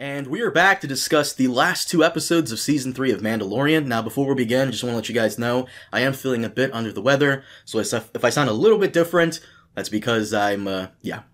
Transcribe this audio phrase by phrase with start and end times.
[0.00, 3.84] And we are back to discuss the last two episodes of season three of Mandalorian.
[3.84, 6.48] Now, before we begin, just want to let you guys know I am feeling a
[6.48, 9.40] bit under the weather, so if I sound a little bit different,
[9.74, 11.24] that's because I'm, uh, yeah.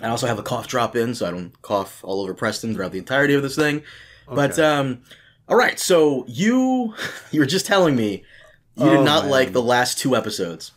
[0.00, 2.92] I also have a cough drop in, so I don't cough all over Preston throughout
[2.92, 3.82] the entirety of this thing.
[4.26, 4.34] Okay.
[4.34, 5.02] But, um,
[5.46, 6.94] alright, so you,
[7.30, 8.24] you were just telling me
[8.74, 9.30] you oh, did not man.
[9.30, 10.72] like the last two episodes.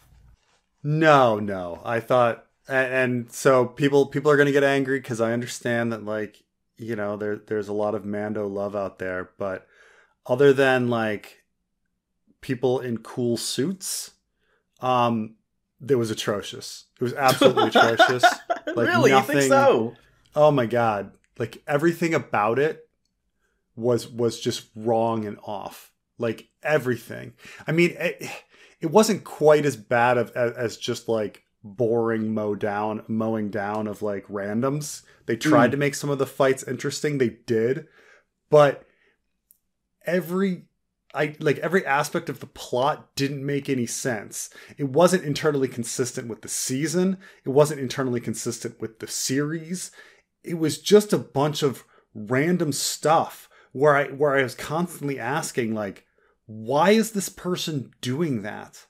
[0.84, 1.80] No, no.
[1.86, 5.94] I thought, and, and so people, people are going to get angry because I understand
[5.94, 6.44] that, like,
[6.82, 9.68] you know, there there's a lot of Mando love out there, but
[10.26, 11.44] other than like
[12.42, 14.12] people in cool suits,
[14.82, 15.36] um,
[15.88, 16.86] it was atrocious.
[17.00, 18.24] It was absolutely atrocious.
[18.68, 19.96] Like really, nothing, you think so?
[20.36, 21.12] Oh my god!
[21.38, 22.88] Like everything about it
[23.76, 25.92] was was just wrong and off.
[26.18, 27.34] Like everything.
[27.68, 28.30] I mean, it,
[28.80, 33.88] it wasn't quite as bad of, as, as just like boring mow down mowing down
[33.88, 35.04] of like randoms.
[35.26, 35.72] They tried mm.
[35.72, 37.18] to make some of the fights interesting.
[37.18, 37.88] They did,
[38.50, 38.86] but
[40.06, 40.66] every
[41.14, 44.50] I like every aspect of the plot didn't make any sense.
[44.78, 47.18] It wasn't internally consistent with the season.
[47.44, 49.92] It wasn't internally consistent with the series.
[50.44, 55.74] It was just a bunch of random stuff where I where I was constantly asking
[55.74, 56.06] like
[56.46, 58.86] why is this person doing that?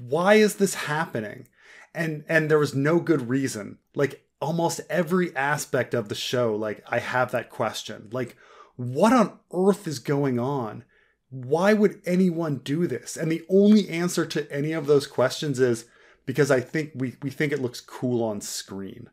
[0.00, 1.48] Why is this happening?
[1.94, 3.78] And and there was no good reason.
[3.94, 8.08] Like almost every aspect of the show like i have that question.
[8.12, 8.36] Like
[8.76, 10.84] what on earth is going on?
[11.30, 13.16] Why would anyone do this?
[13.16, 15.86] And the only answer to any of those questions is
[16.26, 19.10] because i think we we think it looks cool on screen.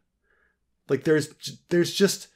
[0.88, 1.34] Like there's
[1.70, 2.28] there's just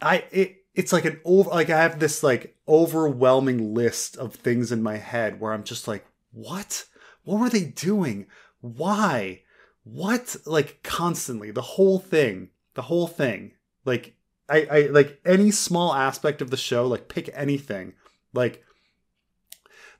[0.00, 4.70] i it it's like an over like i have this like overwhelming list of things
[4.70, 6.84] in my head where i'm just like what?
[7.24, 8.26] What were they doing?
[8.60, 9.42] Why
[9.92, 10.36] what?
[10.44, 11.50] Like constantly.
[11.50, 12.50] The whole thing.
[12.74, 13.52] The whole thing.
[13.84, 14.14] Like
[14.48, 17.94] I, I like any small aspect of the show like pick anything.
[18.32, 18.64] Like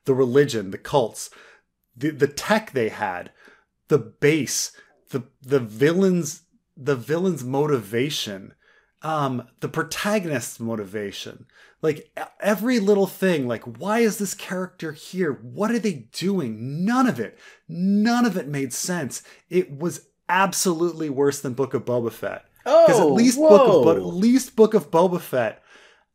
[0.08, 1.28] the religion the cults
[1.94, 3.30] the the tech they had
[3.88, 4.72] the base
[5.10, 6.44] the the villains
[6.78, 8.54] the villain's motivation
[9.02, 11.44] um the protagonist's motivation
[11.82, 15.32] like every little thing like why is this character here?
[15.32, 16.84] What are they doing?
[16.84, 17.38] None of it.
[17.68, 19.22] None of it made sense.
[19.48, 22.44] It was absolutely worse than book of boba fett.
[22.64, 23.48] Because oh, at least whoa.
[23.48, 25.62] book of but at least book of boba fett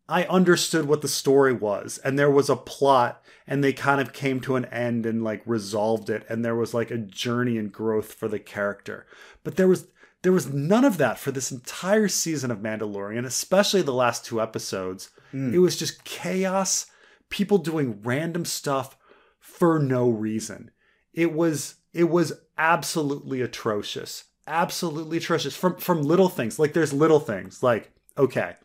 [0.09, 4.13] i understood what the story was and there was a plot and they kind of
[4.13, 7.71] came to an end and like resolved it and there was like a journey and
[7.71, 9.05] growth for the character.
[9.43, 9.87] But there was
[10.23, 14.41] there was none of that for this entire season of Mandalorian, especially the last two
[14.41, 15.11] episodes.
[15.33, 15.53] Mm.
[15.53, 16.87] It was just chaos,
[17.29, 18.97] people doing random stuff
[19.39, 20.71] for no reason.
[21.13, 24.23] It was it was absolutely atrocious.
[24.47, 26.57] Absolutely atrocious from from little things.
[26.57, 28.55] Like there's little things like okay,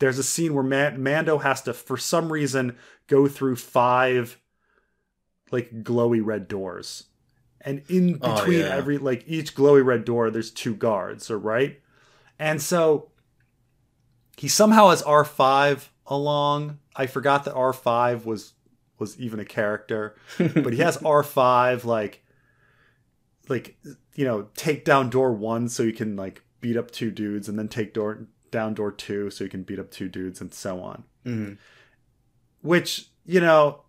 [0.00, 4.40] there's a scene where Man- Mando has to for some reason go through five
[5.52, 7.04] like glowy red doors
[7.60, 8.74] and in oh, between oh, yeah.
[8.74, 11.80] every like each glowy red door there's two guards or right
[12.38, 13.10] and so
[14.36, 18.52] he somehow has r5 along i forgot that r5 was
[18.98, 22.22] was even a character but he has r5 like
[23.48, 23.76] like
[24.14, 27.58] you know take down door one so you can like beat up two dudes and
[27.58, 30.80] then take door down door two so you can beat up two dudes and so
[30.80, 31.54] on mm-hmm.
[32.62, 33.82] which you know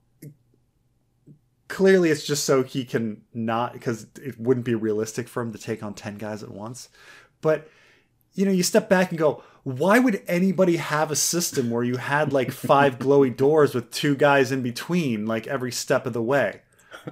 [1.67, 5.57] clearly it's just so he can not because it wouldn't be realistic for him to
[5.57, 6.89] take on 10 guys at once.
[7.41, 7.69] But
[8.33, 11.97] you know you step back and go why would anybody have a system where you
[11.97, 16.21] had like five glowy doors with two guys in between like every step of the
[16.21, 16.61] way?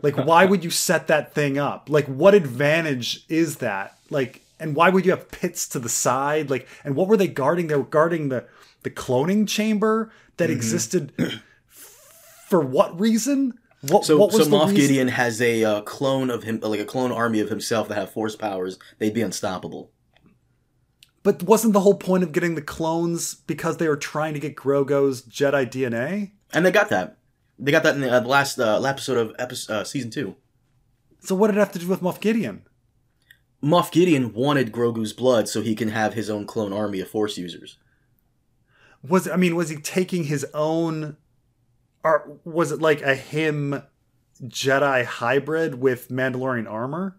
[0.02, 1.90] Like why would you set that thing up?
[1.90, 3.98] Like what advantage is that?
[4.10, 6.50] Like and why would you have pits to the side?
[6.50, 7.68] Like and what were they guarding?
[7.68, 8.46] They were guarding the
[8.84, 10.56] the cloning chamber that mm-hmm.
[10.56, 11.14] existed
[11.68, 14.76] for what reason what, so, what so Moff reason?
[14.76, 18.12] Gideon has a uh, clone of him, like a clone army of himself that have
[18.12, 18.80] force powers.
[18.98, 19.92] They'd be unstoppable.
[21.24, 24.56] But wasn't the whole point of getting the clones because they were trying to get
[24.56, 26.32] Grogu's Jedi DNA?
[26.54, 27.18] And they got that.
[27.58, 30.36] They got that in the, uh, last uh, episode of episode, uh, season two.
[31.22, 32.64] So what did it have to do with Moff Gideon?
[33.64, 37.38] Moff Gideon wanted Grogu's blood so he can have his own clone army of Force
[37.38, 37.80] users.
[39.02, 41.18] Was I mean, was he taking his own
[42.06, 43.82] or was it like a him
[44.44, 47.18] Jedi hybrid with Mandalorian armor?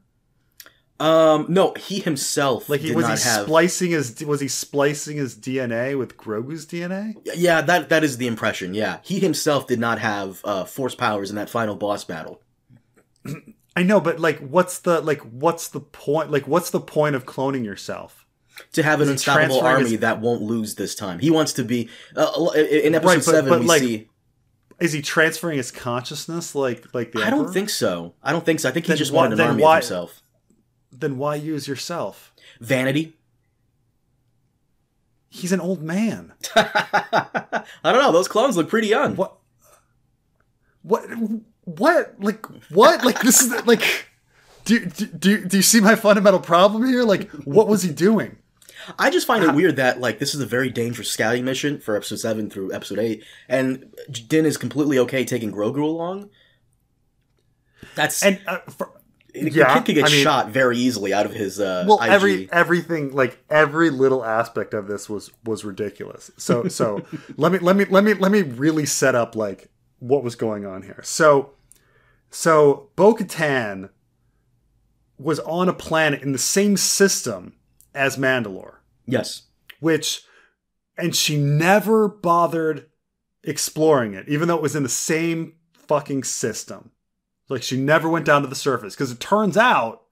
[0.98, 3.18] Um, no, he himself like he was he have...
[3.44, 7.14] splicing his was he splicing his DNA with Grogu's DNA?
[7.34, 8.72] Yeah, that that is the impression.
[8.72, 12.40] Yeah, he himself did not have uh, force powers in that final boss battle.
[13.76, 16.30] I know, but like, what's the like, what's the point?
[16.30, 18.26] Like, what's the point of cloning yourself?
[18.72, 21.18] to have an unstoppable army his- that won't lose this time.
[21.18, 23.50] He wants to be uh, in episode Right, but- seven.
[23.50, 24.08] but, we like, see.
[24.78, 28.14] Is he transferring his consciousness like like the I don't think so.
[28.22, 28.68] I don't think so.
[28.68, 30.22] I think he Then just why- wanted an army why- of himself.
[30.92, 32.32] Then why use yourself?
[32.60, 33.16] Vanity.
[35.28, 36.32] He's an old man.
[36.56, 38.12] I don't know.
[38.12, 39.16] Those clones look pretty young.
[39.16, 39.36] What?
[40.82, 41.02] What?
[41.64, 42.14] What?
[42.18, 43.04] Like what?
[43.04, 44.06] Like this is like.
[44.64, 47.04] Do, do, do, do you see my fundamental problem here?
[47.04, 48.36] Like, what was he doing?
[48.98, 51.96] I just find it weird that like this is a very dangerous scouting mission for
[51.96, 53.94] episode seven through episode eight, and
[54.28, 56.30] Din is completely okay taking Grogu along.
[57.94, 58.90] That's And uh, for,
[59.32, 62.00] the yeah, kid could get I mean- shot very easily out of his uh, well,
[62.02, 62.08] IG.
[62.10, 66.30] every everything, like every little aspect of this was was ridiculous.
[66.36, 67.04] So so
[67.36, 69.68] let me let me let me let me really set up like
[69.98, 71.00] what was going on here.
[71.02, 71.52] So
[72.30, 73.90] so Bo Katan
[75.18, 77.54] was on a planet in the same system
[77.94, 78.75] as Mandalore.
[79.06, 79.42] Yes,
[79.80, 80.22] which
[80.98, 82.86] and she never bothered
[83.44, 86.90] exploring it even though it was in the same fucking system.
[87.48, 90.02] Like she never went down to the surface because it turns out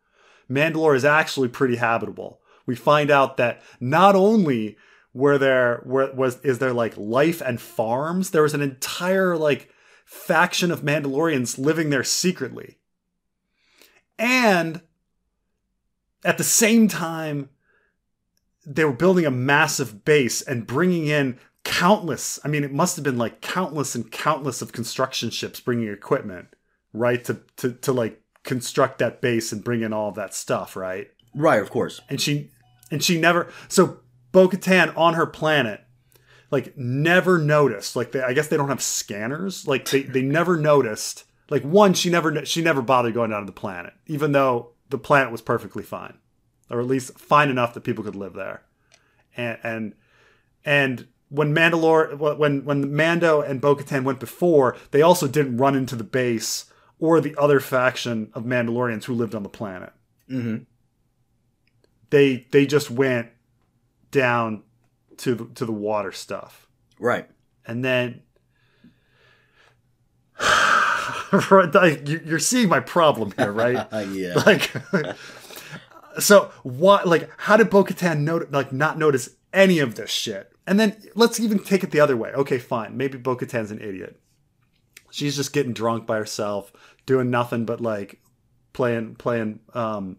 [0.49, 2.41] mandalore is actually pretty habitable.
[2.67, 4.77] We find out that not only
[5.13, 9.71] were there were, was is there like life and farms there was an entire like
[10.05, 12.79] faction of mandalorians living there secretly.
[14.19, 14.81] And
[16.25, 17.49] at the same time
[18.67, 23.05] they were building a massive base and bringing in countless i mean it must have
[23.05, 26.49] been like countless and countless of construction ships bringing equipment
[26.93, 30.77] right to to, to like construct that base and bring in all of that stuff
[30.77, 32.01] right right, of course.
[32.09, 32.51] and she
[32.91, 34.01] and she never so
[34.33, 35.81] bo-katan on her planet
[36.51, 40.59] like never noticed like they, i guess they don't have scanners like they, they never
[40.59, 44.73] noticed like one she never she never bothered going down to the planet even though
[44.91, 46.19] the planet was perfectly fine
[46.75, 48.63] or at least fine enough that people could live there
[49.37, 49.95] and and
[50.65, 55.97] and when Mandalore when when Mando and Bo-Katan went before, they also didn't run into
[55.97, 56.67] the base
[57.01, 59.93] or the other faction of Mandalorians who lived on the planet.
[60.29, 60.59] hmm
[62.11, 63.29] They they just went
[64.13, 64.63] down
[65.19, 66.69] to the, to the water stuff,
[67.01, 67.29] Right.
[67.67, 68.23] and then.
[71.33, 73.87] You- You're seeing my problem here, right?
[74.13, 74.35] Yeah.
[74.47, 74.73] like
[76.19, 80.53] so what like how did bo-katan not, like not notice any of this shit?
[80.67, 82.31] And then let's even take it the other way.
[82.33, 82.97] Okay fine.
[82.97, 84.21] Maybe bo-katan's an idiot.
[85.11, 86.73] She's just getting drunk by herself
[87.07, 88.21] doing nothing but like
[88.73, 90.17] playing playing um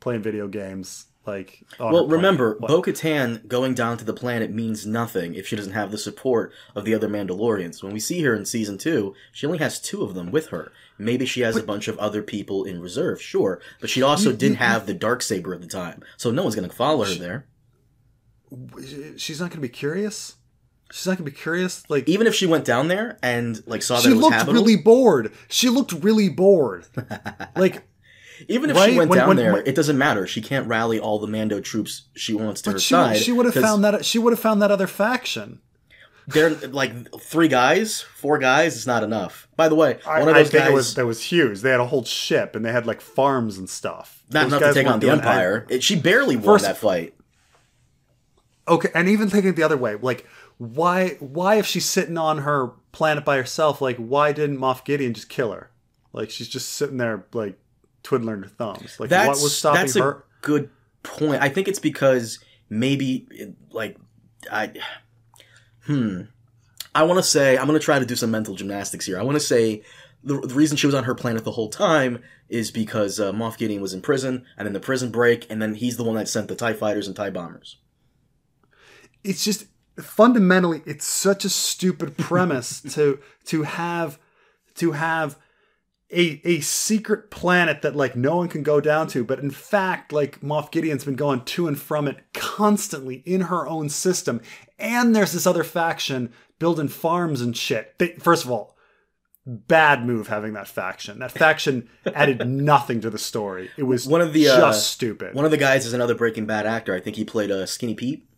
[0.00, 2.68] playing video games like on Well, remember, What?
[2.68, 6.52] Bo Katan going down to the planet means nothing if she doesn't have the support
[6.74, 7.82] of the other Mandalorians.
[7.82, 10.72] When we see her in season two, she only has two of them with her.
[10.98, 14.36] Maybe she has a bunch of other people in reserve, sure, but she also You-
[14.36, 17.04] didn't you- have the dark saber at the time, so no one's going to follow
[17.04, 17.46] her there.
[19.16, 20.36] she's not gonna be curious
[20.90, 23.96] she's not gonna be curious like Even if she went down there and like saw
[23.96, 26.84] that she it was looked habitable, really bored she looked really bored
[27.56, 27.82] like
[28.48, 28.90] even if right?
[28.90, 30.26] she went When- down when- there, when- it doesn't matter.
[30.26, 33.16] She can't rally all the Mando troops she wants to her she, side.
[33.18, 35.60] she would have 'cause found that she would have found that other faction.
[36.28, 39.48] They're like three guys, four guys is not enough.
[39.56, 40.70] By the way, I, one of I those think guys.
[40.70, 41.60] it was that was huge.
[41.62, 44.22] They had a whole ship and they had like farms and stuff.
[44.30, 45.66] Not Those enough to take on the Empire.
[45.68, 47.14] It, she barely won First- that fight.
[48.68, 50.24] Okay, and even thinking the other way, like
[50.58, 55.14] why why if she's sitting on her planet by herself, like why didn't Moff Gideon
[55.14, 55.70] just kill her?
[56.12, 57.58] Like she's just sitting there like
[58.02, 58.98] twiddling her thumbs.
[58.98, 60.10] Like That's what was stopping that's her?
[60.10, 60.70] a good
[61.02, 61.42] point.
[61.42, 63.96] I think it's because maybe it- like
[64.50, 64.72] I
[65.84, 66.22] hmm.
[66.94, 69.18] I want to say I'm going to try to do some mental gymnastics here.
[69.18, 69.82] I want to say
[70.24, 73.56] the, the reason she was on her planet the whole time is because uh, Moff
[73.56, 76.28] Gideon was in prison, and then the prison break, and then he's the one that
[76.28, 77.78] sent the Tie fighters and Tie bombers.
[79.24, 79.66] it's just
[79.98, 84.18] fundamentally it's such a stupid premise to to have
[84.74, 85.38] to have
[86.12, 90.12] a a secret planet that like no one can go down to but in fact
[90.12, 94.40] like Moff Gideon's been going to and from it constantly in her own system.
[94.78, 97.98] And there's this other faction building farms and shit.
[97.98, 98.76] They, first of all
[99.46, 101.18] bad move having that faction.
[101.18, 103.70] That faction added nothing to the story.
[103.76, 105.34] It was One of the, just uh, stupid.
[105.34, 106.94] One of the guys is another Breaking Bad actor.
[106.94, 108.28] I think he played uh, Skinny Pete.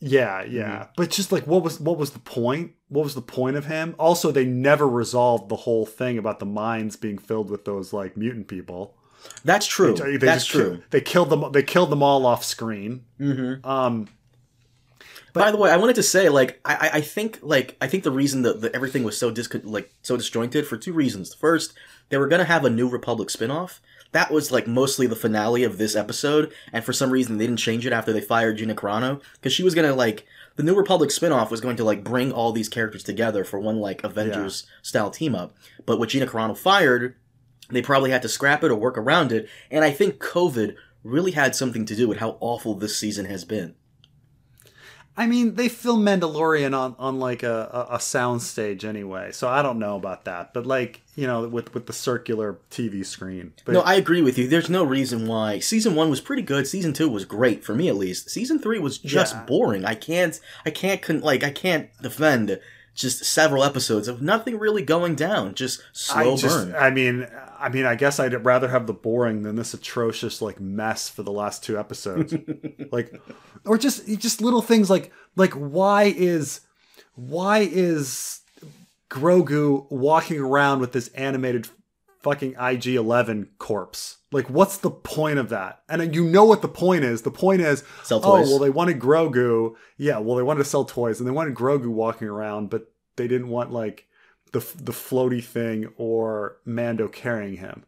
[0.00, 0.88] Yeah, yeah.
[0.96, 2.72] But just like what was what was the point?
[2.88, 3.94] What was the point of him?
[3.98, 8.16] Also, they never resolved the whole thing about the mines being filled with those like
[8.16, 8.94] mutant people.
[9.44, 9.94] That's true.
[9.94, 10.82] They That's just true.
[10.90, 11.50] They killed them.
[11.52, 13.04] They killed them all off screen.
[13.18, 13.66] Mm-hmm.
[13.68, 14.08] Um,
[15.32, 18.04] By the way, I wanted to say, like, I, I- I think, like, I think
[18.04, 21.34] the reason that, that everything was so dis- like so disjointed for two reasons.
[21.34, 21.74] First,
[22.10, 23.80] they were gonna have a New Republic spinoff.
[24.12, 27.58] That was like mostly the finale of this episode, and for some reason they didn't
[27.58, 31.10] change it after they fired Gina Carano because she was gonna like the New Republic
[31.10, 35.10] spinoff was going to like bring all these characters together for one like Avengers style
[35.10, 35.54] team up.
[35.84, 37.16] But with Gina Carano fired,
[37.70, 41.32] they probably had to scrap it or work around it, and I think COVID really
[41.32, 43.74] had something to do with how awful this season has been.
[45.18, 49.48] I mean, they film Mandalorian on, on like a, a, a sound stage anyway, so
[49.48, 50.52] I don't know about that.
[50.52, 53.52] But like, you know, with with the circular TV screen.
[53.64, 54.46] But No, I agree with you.
[54.46, 56.66] There's no reason why season one was pretty good.
[56.66, 58.28] Season two was great for me, at least.
[58.28, 59.44] Season three was just Yeah.
[59.44, 59.84] boring.
[59.86, 62.60] I can't, I can't, like, I can't defend
[62.96, 65.54] just several episodes of nothing really going down.
[65.54, 66.74] Just slow I just, burn.
[66.74, 70.58] I mean, I mean, I guess I'd rather have the boring than this atrocious like
[70.58, 72.34] mess for the last two episodes.
[72.90, 73.20] like,
[73.66, 76.62] or just just little things like like why is
[77.14, 78.40] why is
[79.10, 81.68] Grogu walking around with this animated
[82.26, 84.18] fucking IG-11 corpse?
[84.32, 85.82] Like, what's the point of that?
[85.88, 87.22] And you know what the point is.
[87.22, 89.76] The point is, Sell oh well, they wanted Grogu.
[89.96, 93.28] Yeah, well, they wanted to sell toys, and they wanted Grogu walking around, but they
[93.28, 94.06] didn't want like
[94.52, 97.84] the the floaty thing or Mando carrying him,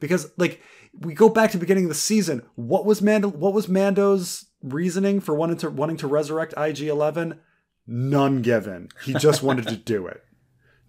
[0.00, 0.60] because like
[0.98, 2.42] we go back to the beginning of the season.
[2.54, 3.28] What was Mando?
[3.28, 7.38] What was Mando's reasoning for wanting to wanting to resurrect IG-11?
[7.86, 8.88] None given.
[9.04, 10.24] He just wanted to do it.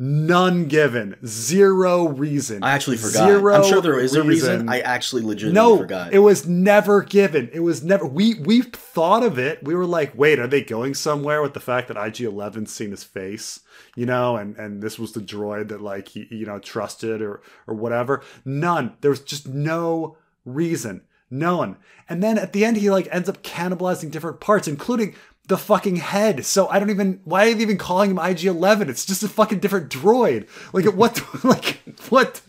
[0.06, 1.16] None given.
[1.26, 2.62] Zero reason.
[2.62, 3.26] I actually forgot.
[3.26, 4.68] Zero I'm sure there is a reason.
[4.68, 6.12] I actually legitimately no, forgot.
[6.12, 7.50] it was never given.
[7.54, 8.06] It was never.
[8.06, 9.64] We we thought of it.
[9.64, 12.92] We were like, wait, are they going somewhere with the fact that IG 11's seen
[12.92, 13.62] his face,
[13.96, 17.42] you know, and and this was the droid that like he you know trusted or
[17.66, 18.22] or whatever.
[18.44, 18.98] None.
[19.00, 21.04] There was just no reason.
[21.30, 21.78] None.
[22.10, 25.16] And then at the end, he like ends up cannibalizing different parts, including
[25.48, 26.46] the fucking head.
[26.46, 27.22] So I don't even.
[27.24, 28.90] Why are they even calling him IG 11?
[28.90, 30.48] It's just a fucking different droid.
[30.74, 31.22] Like what?
[31.44, 32.42] Like what?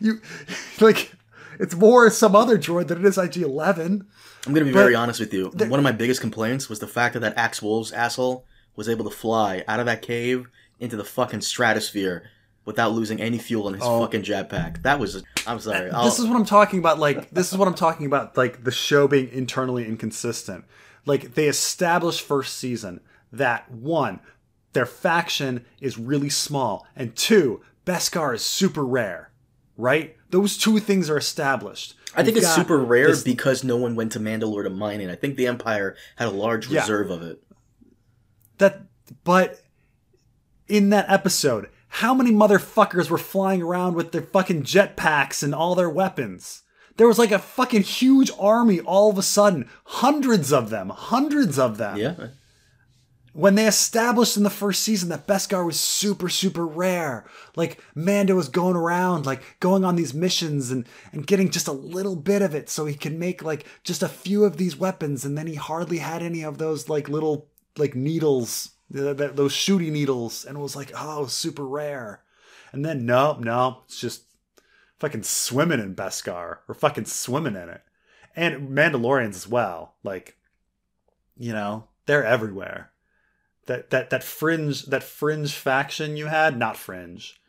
[0.00, 0.20] you
[0.80, 1.12] like
[1.58, 4.06] it's more some other droid than it is IG-11.
[4.46, 5.48] I'm gonna be but very honest with you.
[5.48, 8.44] One of my biggest complaints was the fact that that Axe Woves asshole
[8.76, 12.30] was able to fly out of that cave into the fucking stratosphere
[12.64, 14.00] without losing any fuel in his oh.
[14.00, 14.82] fucking jetpack.
[14.82, 15.22] That was.
[15.46, 15.90] I'm sorry.
[15.90, 16.04] I'll, Oh.
[16.04, 16.98] This is what I'm talking about.
[16.98, 18.36] Like this is what I'm talking about.
[18.36, 20.64] Like the show being internally inconsistent.
[21.06, 23.00] Like they established first season
[23.32, 24.20] that one,
[24.72, 29.30] their faction is really small, and two, Beskar is super rare.
[29.78, 30.16] Right?
[30.30, 31.94] Those two things are established.
[32.14, 35.00] I think We've it's super rare this- because no one went to Mandalore to mine
[35.02, 35.10] it.
[35.10, 36.80] I think the Empire had a large Yeah.
[36.80, 37.42] reserve of it.
[38.58, 38.86] that
[39.22, 39.60] but
[40.66, 45.74] in that episode how many motherfuckers were flying around with their fucking jetpacks and all
[45.74, 46.62] their weapons
[46.96, 51.58] there was like a fucking huge army all of a sudden hundreds of them hundreds
[51.58, 52.28] of them Yeah.
[53.32, 57.26] when they established in the first season that Beskar was super, super rare.
[57.54, 61.72] Like Mando was going around, like going on these missions and, and getting just a
[61.72, 65.26] little bit of it so he could make like just a few of these weapons.
[65.26, 69.52] And then he hardly had any of those like little like needles, th- th- those
[69.52, 70.46] shooty needles.
[70.46, 72.22] And it was like, oh, super rare.
[72.72, 74.22] And then no, no, it's just
[74.98, 77.82] fucking swimming in Beskar or fucking swimming in it.
[78.34, 79.94] And Mandalorians as well.
[80.02, 80.36] Like,
[81.36, 82.90] you know, they're everywhere
[83.66, 87.40] that that that fringe that fringe faction you had not fringe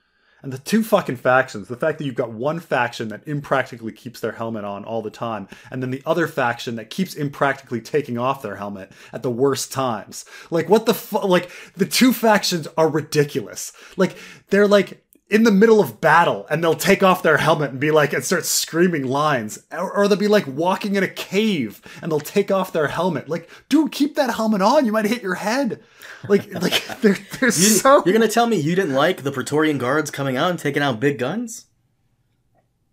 [0.43, 4.19] and the two fucking factions the fact that you've got one faction that impractically keeps
[4.19, 8.17] their helmet on all the time and then the other faction that keeps impractically taking
[8.17, 12.67] off their helmet at the worst times like what the fu- like the two factions
[12.77, 14.17] are ridiculous like
[14.49, 17.91] they're like in the middle of battle and they'll take off their helmet and be
[17.91, 22.11] like and start screaming lines or, or they'll be like walking in a cave and
[22.11, 25.35] they'll take off their helmet like dude keep that helmet on you might hit your
[25.35, 25.83] head
[26.29, 29.77] like like they're, they're You, so You're gonna tell me you didn't like the Praetorian
[29.77, 31.65] guards coming out and taking out big guns?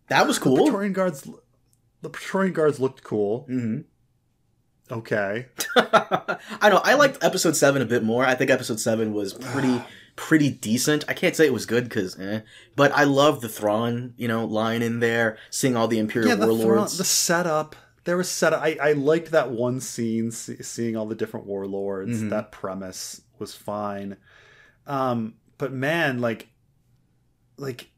[0.09, 0.57] That was cool.
[0.57, 1.29] Praetorian guards
[2.03, 3.81] the Praetorian guards looked cool hmm
[4.91, 6.81] okay I know.
[6.85, 8.25] I liked episode seven a bit more.
[8.25, 9.81] I think episode seven was pretty
[10.17, 11.05] pretty decent.
[11.09, 12.41] I can't say it was good because, eh,
[12.77, 16.37] but I love the Thrawn, you know, line in there, seeing all the Imperial yeah
[16.37, 16.67] the, warlords.
[16.67, 21.07] front, the setup there was setup I, I liked that one scene see, seeing all
[21.07, 22.29] the different warlords Mhm.
[22.31, 24.19] that premise was fine
[24.87, 26.49] um but man like
[27.57, 27.89] like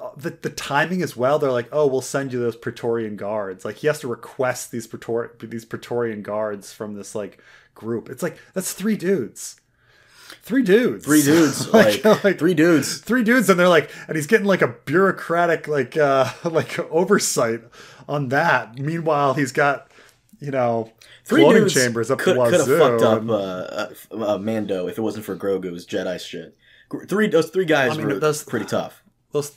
[0.00, 3.64] uh, the, the timing as well they're like oh we'll send you those praetorian guards
[3.64, 7.38] like he has to request these praetor these praetorian guards from this like
[7.76, 9.60] group it's like that's three dudes
[10.42, 12.98] three dudes Three dudes, like, like, like three dudes.
[12.98, 17.60] three dudes and they're like and he's getting like a bureaucratic like uh like oversight
[18.08, 19.90] on that meanwhile he's got
[20.40, 20.90] you know
[21.24, 24.88] Three floating chambers up could, the could have fucked up and- uh, uh, uh, Mando
[24.88, 26.56] if it wasn't for Grogu's Jedi shit.
[27.08, 29.02] Three those three guys I mean, were those- pretty tough.
[29.30, 29.56] those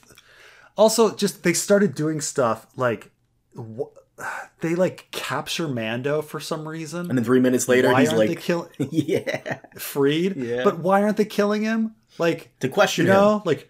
[0.77, 3.09] Also, just they started doing stuff like
[3.57, 3.89] wh-
[4.61, 7.09] they like capture Mando for some reason.
[7.09, 10.35] And then three minutes later, why he's aren't like, they kill yeah, freed?
[10.35, 10.63] Yeah.
[10.63, 11.95] But why aren't they killing him?
[12.17, 13.41] Like to question you him.
[13.45, 13.69] like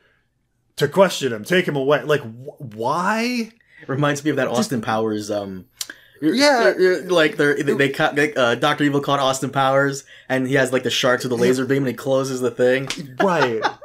[0.78, 2.04] to question him, take him away.
[2.04, 3.52] Like wh- why?
[3.88, 5.30] Reminds me of that Austin Powers.
[5.32, 5.66] Um,
[6.22, 6.74] Yeah.
[7.08, 10.72] like they're, they they caught like, uh, Doctor Evil caught Austin Powers, and he has
[10.72, 12.88] like the sharks with the laser beam, and he closes the thing.
[13.22, 13.62] Right.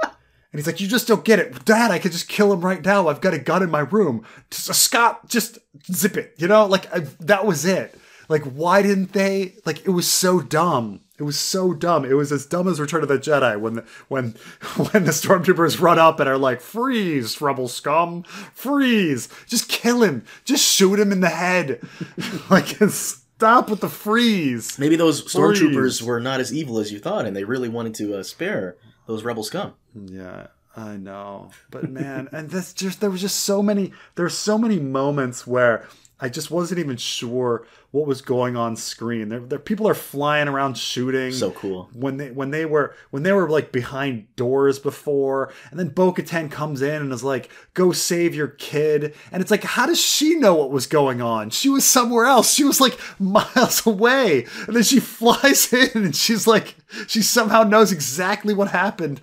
[0.53, 1.91] And he's like, "You just don't get it, Dad.
[1.91, 3.09] I could just kill him right now.
[3.09, 4.25] I've got a gun in my room.
[4.51, 5.59] Just, Scott, just
[5.93, 6.35] zip it.
[6.39, 7.97] You know, like I, that was it.
[8.29, 9.55] Like, why didn't they?
[9.67, 11.01] Like, it was so dumb.
[11.19, 12.05] It was so dumb.
[12.05, 14.31] It was as dumb as Return of the Jedi when the, when
[14.77, 18.23] when the stormtroopers run up and are like, "Freeze, rebel scum!
[18.55, 19.29] Freeze!
[19.47, 20.25] Just kill him.
[20.45, 21.81] Just shoot him in the head.
[22.51, 27.27] like, stop with the freeze." Maybe those stormtroopers were not as evil as you thought,
[27.27, 28.77] and they really wanted to uh, spare
[29.07, 29.75] those rebel scum.
[29.95, 31.51] Yeah, I know.
[31.71, 35.87] But man, and this just there was just so many there's so many moments where
[36.23, 39.31] I just wasn't even sure what was going on screen.
[39.31, 41.33] There, there people are flying around shooting.
[41.33, 41.89] So cool.
[41.95, 46.13] When they when they were when they were like behind doors before, and then Bo
[46.13, 50.01] Katan comes in and is like, "Go save your kid," and it's like, how does
[50.01, 51.51] she know what was going on?
[51.51, 52.53] She was somewhere else.
[52.53, 57.63] She was like miles away, and then she flies in and she's like, she somehow
[57.63, 59.21] knows exactly what happened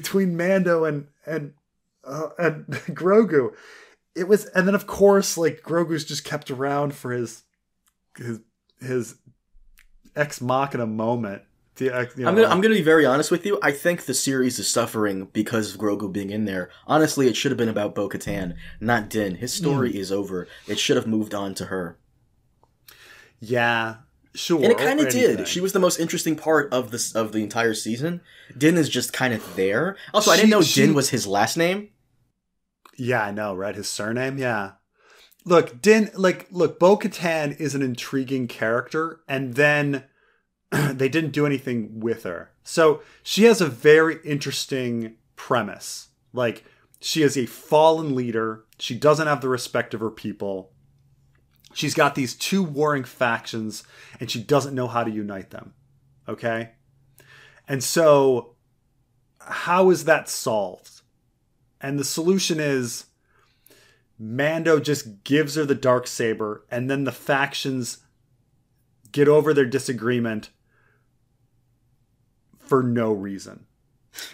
[0.00, 1.52] between Mando and and
[2.04, 2.66] uh, and
[3.00, 3.54] Grogu.
[4.14, 7.42] It was, and then of course, like Grogu's just kept around for his
[8.16, 8.40] his
[8.80, 9.14] his
[10.14, 11.42] ex machina moment.
[11.76, 11.86] The
[12.16, 13.58] you I'm gonna I'm gonna be very honest with you.
[13.62, 16.70] I think the series is suffering because of Grogu being in there.
[16.86, 19.34] Honestly, it should have been about Bo Katan, not Din.
[19.36, 19.98] His story Hmm.
[19.98, 20.48] is over.
[20.66, 21.98] It should have moved on to her.
[23.40, 23.96] yeah,
[24.36, 25.36] sure, and it kind of anything.
[25.38, 25.48] did.
[25.48, 28.20] She was the most interesting part of this of the entire season.
[28.56, 29.96] Din is just kind of there.
[30.14, 31.88] Also, I didn't know she- Din was his last name.
[32.96, 33.74] Yeah, I know, right?
[33.74, 34.72] His surname, yeah.
[35.44, 40.04] Look, Din, like, look, Bo Katan is an intriguing character, and then
[40.70, 42.50] they didn't do anything with her.
[42.64, 46.08] So she has a very interesting premise.
[46.32, 46.64] Like,
[47.00, 48.64] she is a fallen leader.
[48.78, 50.72] She doesn't have the respect of her people.
[51.76, 53.84] She's got these two warring factions,
[54.18, 55.74] and she doesn't know how to unite them.
[56.26, 56.70] Okay?
[57.68, 58.54] And so,
[59.40, 61.02] how is that solved?
[61.78, 63.04] And the solution is
[64.18, 67.98] Mando just gives her the dark saber, and then the factions
[69.12, 70.48] get over their disagreement
[72.58, 73.66] for no reason.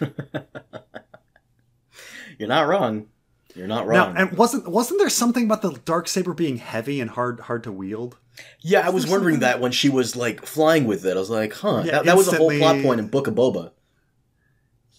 [2.39, 3.07] You're not wrong.
[3.55, 4.17] You're not Now, wrong.
[4.17, 7.71] and wasn't wasn't there something about the dark saber being heavy and hard hard to
[7.71, 8.17] wield?
[8.61, 11.15] yeah, I was wondering that when she was like flying with it.
[11.15, 11.83] I was like, huh.
[11.85, 13.71] Yeah, that, that was a whole plot point in Book of Boba.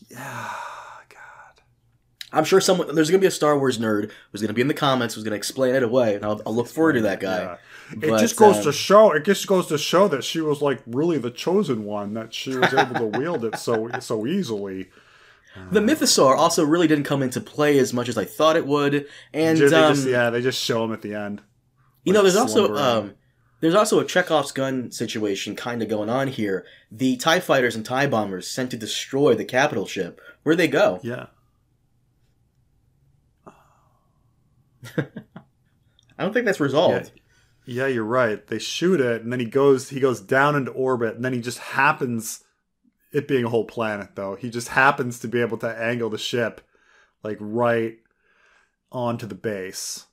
[0.09, 0.51] Yeah,
[1.09, 1.63] God.
[2.33, 4.75] I'm sure someone there's gonna be a Star Wars nerd who's gonna be in the
[4.75, 7.41] comments who's gonna explain it away, and I'll, I'll look forward to that guy.
[7.41, 7.57] Yeah.
[7.97, 9.13] But, it just goes um, to show.
[9.13, 12.15] It just goes to show that she was like really the chosen one.
[12.15, 14.91] That she was able to wield it so so easily.
[15.71, 19.07] The Mythosaur also really didn't come into play as much as I thought it would,
[19.33, 21.43] and they um, just, yeah, they just show him at the end.
[22.05, 23.15] you know, there's also um,
[23.61, 26.67] there's also a Chekhov's gun situation kind of going on here.
[26.91, 30.21] The Tie fighters and Tie bombers sent to destroy the capital ship.
[30.43, 31.01] Where'd they go?
[31.03, 31.27] Yeah.
[34.97, 37.13] I don't think that's resolved.
[37.67, 38.47] Yeah, you're right.
[38.47, 41.41] They shoot it, and then he goes he goes down into orbit, and then he
[41.41, 42.45] just happens,
[43.15, 46.19] it being a whole planet though, he just happens to be able to angle the
[46.19, 46.61] ship
[47.23, 47.99] like right
[48.91, 50.07] onto the base.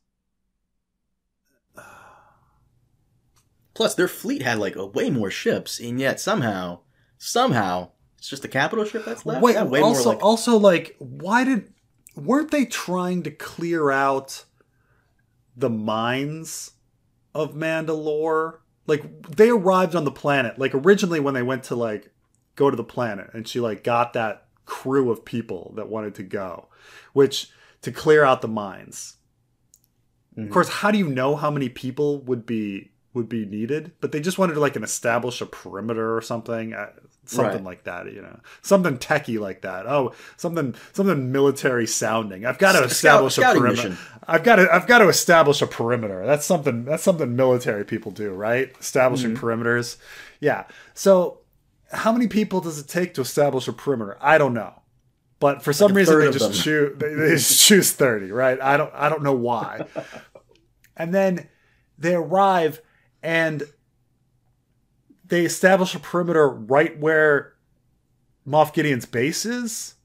[3.74, 6.80] Plus, their fleet had like a way more ships, and yet somehow,
[7.18, 9.42] somehow, it's just the capital ship that's left.
[9.42, 11.74] Wait, Yeah, way also, more like also, like, why did
[12.16, 14.46] weren't they trying to clear out
[15.56, 16.72] the mines
[17.34, 18.60] of Mandalore?
[18.86, 20.60] Like, they arrived on the planet.
[20.60, 22.11] Like originally, when they went to like
[22.56, 26.24] go to the planet, and she like got that crew of people that wanted to
[26.24, 26.68] go,
[27.14, 27.50] which
[27.82, 29.16] to clear out the mines.
[30.38, 30.52] Of Mhm.
[30.52, 33.92] course, how do you know how many people would be would be needed?
[34.00, 36.92] But they just wanted to like an establish a perimeter or something, uh,
[37.26, 37.64] something Right.
[37.64, 38.06] like that.
[38.14, 39.86] You know, something techie like that.
[39.86, 42.46] Oh, something something military sounding.
[42.46, 43.90] I've got to S- scout- establish a perimeter.
[43.90, 43.98] mission.
[44.26, 46.26] I've got to I've got to establish a perimeter.
[46.26, 48.74] That's something that's something military people do, right?
[48.80, 49.46] Establishing Mm-hmm.
[49.46, 49.98] perimeters.
[50.40, 50.64] Yeah.
[50.94, 51.40] So,
[51.92, 54.18] how many people does it take to establish a perimeter?
[54.22, 54.82] I don't know.
[55.40, 58.62] But for some a reason they just choose they, they just choose 30, right?
[58.62, 59.86] I don't I don't know why.
[60.96, 61.50] and then
[61.98, 62.82] they arrive
[63.24, 63.64] and
[65.26, 67.54] they establish a perimeter right where
[68.48, 69.96] Moff Gideon's base is.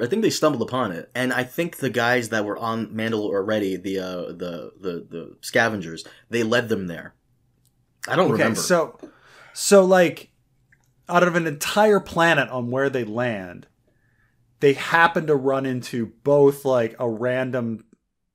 [0.00, 3.34] I think they stumbled upon it, and I think the guys that were on Mandalore
[3.34, 7.14] already, the uh, the the the scavengers, they led them there.
[8.08, 8.34] I don't remember.
[8.34, 8.60] Okay, remember.
[8.60, 9.10] so
[9.52, 10.30] so like
[11.08, 13.66] out of an entire planet on where they land,
[14.60, 17.84] they happen to run into both like a random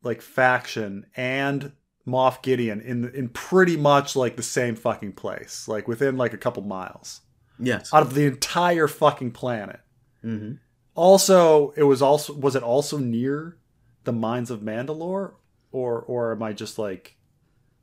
[0.03, 1.71] like faction and
[2.07, 6.37] Moff Gideon in in pretty much like the same fucking place, like within like a
[6.37, 7.21] couple miles
[7.59, 7.93] yes.
[7.93, 9.81] out of the entire fucking planet.
[10.21, 10.53] hmm
[10.95, 13.57] Also, it was also was it also near
[14.05, 15.33] the mines of Mandalore,
[15.71, 17.16] or or am I just like,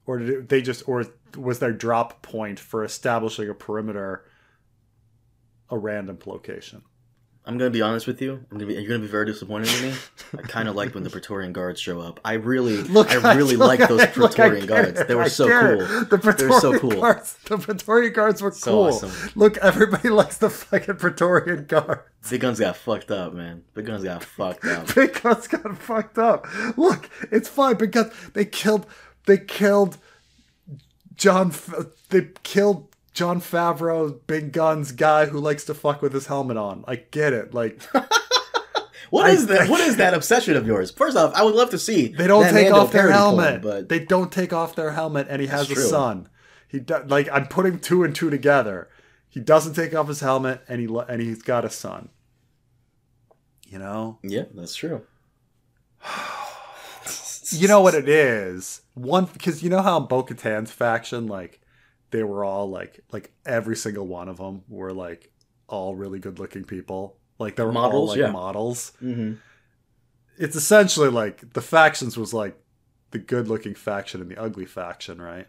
[0.06, 4.24] or did they just or was their drop point for establishing a perimeter
[5.70, 6.82] a random location?
[7.46, 8.32] I'm gonna be honest with you.
[8.50, 9.94] I'm gonna be, you're gonna be very disappointed in me.
[10.38, 12.18] I kind of like when the Praetorian Guards show up.
[12.24, 15.00] I really, I really look, like those I Praetorian get Guards.
[15.00, 16.04] it, They were I so cool.
[16.06, 16.90] The Praetorian so cool.
[17.02, 18.82] Guards, the Praetorian Guards were So cool.
[18.84, 19.30] awesome.
[19.34, 22.00] Look, everybody likes the fucking Praetorian Guard.
[22.30, 23.62] Big Guns got fucked up, man.
[23.74, 24.94] Big Guns got fucked up.
[24.94, 26.46] Big Guns got fucked up.
[26.78, 28.86] Look, it's fine because they killed
[29.26, 29.98] they killed
[31.14, 31.52] John
[32.10, 36.84] they killed Jon Favreau, Big Guns guy who likes to fuck with his helmet on.
[36.88, 37.54] I get it.
[37.54, 37.80] Like
[39.10, 39.68] What I- is that?
[39.68, 40.90] What is that obsession of yours?
[40.90, 43.38] First off, I would love to see they don't take Mando off their parody poem,
[43.38, 43.62] helmet.
[43.62, 46.28] but They don't take off their helmet, and he has That's a son.
[46.66, 48.88] He do, like I'm putting two and two together.
[49.28, 52.08] He doesn't take off his helmet, and he and he's got a son.
[53.68, 54.18] You know.
[54.22, 55.02] yeah, that's true.
[57.60, 58.82] You know what it is?
[58.94, 61.60] One because you know how in Bo-Katan's faction, like
[62.10, 65.30] they were all like like every single one of them were like
[65.68, 67.16] all really good looking people.
[67.38, 68.30] Like they were all Models, like yeah.
[68.30, 68.92] models.
[69.00, 69.34] hmm
[70.38, 72.56] It's essentially like the factions was like
[73.10, 75.48] the good looking faction and the ugly faction, right?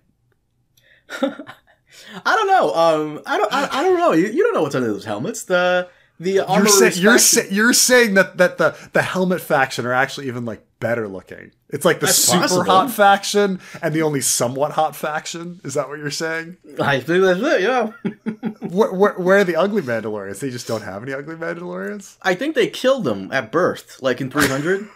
[1.22, 2.74] I don't know.
[2.74, 3.54] Um, I don't.
[3.54, 4.12] I, I don't know.
[4.13, 5.44] You, you don't know what's under those helmets.
[5.44, 5.89] The
[6.20, 10.28] the You're, say, you're, say, you're saying that, that the, the helmet faction are actually
[10.28, 11.52] even like better looking.
[11.69, 12.63] It's like the That's super possible.
[12.65, 15.60] hot faction and the only somewhat hot faction.
[15.63, 16.58] Is that what you're saying?
[16.80, 17.62] I think that's it.
[17.62, 17.88] Yeah.
[18.69, 20.41] where, where, where are the ugly Mandalorians?
[20.41, 22.17] They just don't have any ugly Mandalorians.
[22.21, 24.88] I think they killed them at birth, like in 300.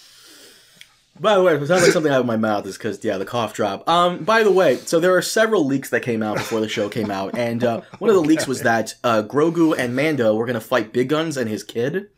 [1.19, 3.17] By the way, if I sound like something out of my mouth is because yeah,
[3.17, 3.87] the cough drop.
[3.89, 6.89] Um, by the way, so there are several leaks that came out before the show
[6.89, 10.45] came out, and uh, one of the leaks was that uh, Grogu and Mando were
[10.45, 12.09] gonna fight Big Guns and his kid.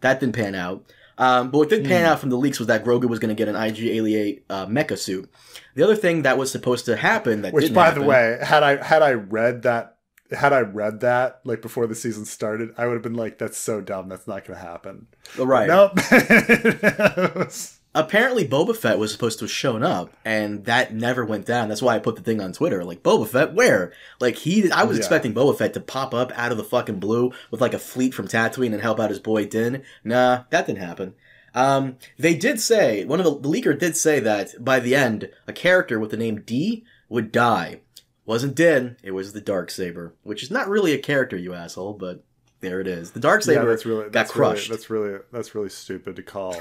[0.00, 0.84] That didn't pan out.
[1.16, 3.48] Um, but what did pan out from the leaks was that Grogu was gonna get
[3.48, 5.30] an IG-88 uh, mecha suit.
[5.74, 8.62] The other thing that was supposed to happen that Which, by happen, the way, had
[8.62, 9.94] I had I read that
[10.30, 13.58] had I read that like before the season started, I would have been like, "That's
[13.58, 14.08] so dumb.
[14.08, 15.06] That's not going to happen."
[15.38, 15.68] right?
[15.68, 15.98] Nope.
[17.96, 21.68] Apparently Boba Fett was supposed to have shown up, and that never went down.
[21.68, 22.82] That's why I put the thing on Twitter.
[22.84, 23.92] Like Boba Fett, where?
[24.20, 25.02] Like he, I was Yeah.
[25.02, 28.12] expecting Boba Fett to pop up out of the fucking blue with like a fleet
[28.12, 29.82] from Tatooine and help out his boy Din.
[30.02, 31.14] Nah, that didn't happen.
[31.54, 35.30] Um, they did say one of the, the leaker did say that by the end,
[35.46, 37.80] a character with the name D would die.
[38.26, 41.92] Wasn't Din, it was the Dark Saber, which is not really a character, you asshole,
[41.92, 42.24] but
[42.60, 43.12] there it is.
[43.12, 44.68] The Dark yeah, Saber that's really got that's crushed.
[44.68, 46.56] Really, that's really that's really stupid to call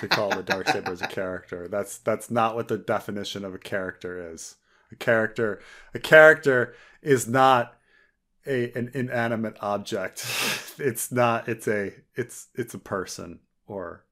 [0.00, 1.68] to call the dark saber as a character.
[1.68, 4.56] That's that's not what the definition of a character is.
[4.92, 5.60] A character
[5.94, 7.76] a character is not
[8.46, 10.24] a an inanimate object.
[10.76, 11.48] It's not.
[11.48, 14.04] It's a it's it's a person or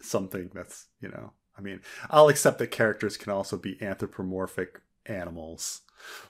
[0.00, 1.32] something that's you know.
[1.58, 5.82] I mean, I'll accept that characters can also be anthropomorphic animals,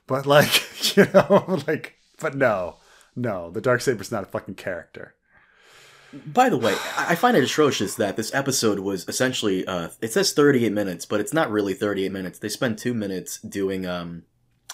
[0.07, 2.77] but like you know, like but no,
[3.15, 5.15] no, the dark saber's not a fucking character.
[6.27, 10.33] By the way, I find it atrocious that this episode was essentially uh it says
[10.33, 12.39] 38 minutes, but it's not really 38 minutes.
[12.39, 14.23] They spend 2 minutes doing um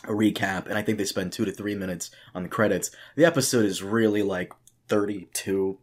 [0.04, 2.90] a recap and I think they spend 2 to 3 minutes on the credits.
[3.16, 4.52] The episode is really like
[4.88, 5.78] 32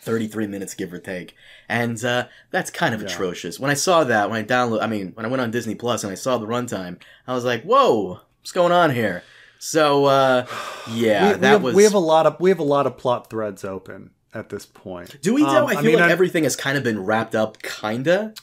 [0.00, 1.34] 33 minutes give or take.
[1.68, 3.08] And uh that's kind of Yeah.
[3.08, 3.58] atrocious.
[3.58, 6.04] When I saw that, when I download I mean, when I went on Disney Plus
[6.04, 9.22] and I saw the runtime, I was like, "Whoa, what's going on here?"
[9.58, 10.46] So uh
[10.92, 12.86] yeah, we, we that have, was we have a lot of we have a lot
[12.86, 15.20] of plot threads open at this point.
[15.22, 15.64] Do we though?
[15.64, 18.34] Um, I feel mean, like I- everything has kind of been wrapped up kinda.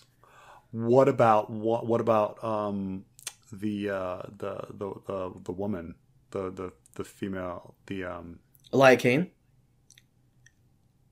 [0.71, 1.85] What about what?
[1.85, 3.05] What about um
[3.51, 5.95] the uh the the the, the woman
[6.31, 8.39] the the the female the um
[8.73, 9.31] Elia Kane?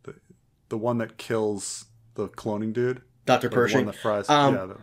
[0.03, 0.15] the
[0.69, 3.49] the one that kills the cloning dude Dr.
[3.49, 3.79] Pershing.
[3.79, 4.77] the one that fries Um, yeah the,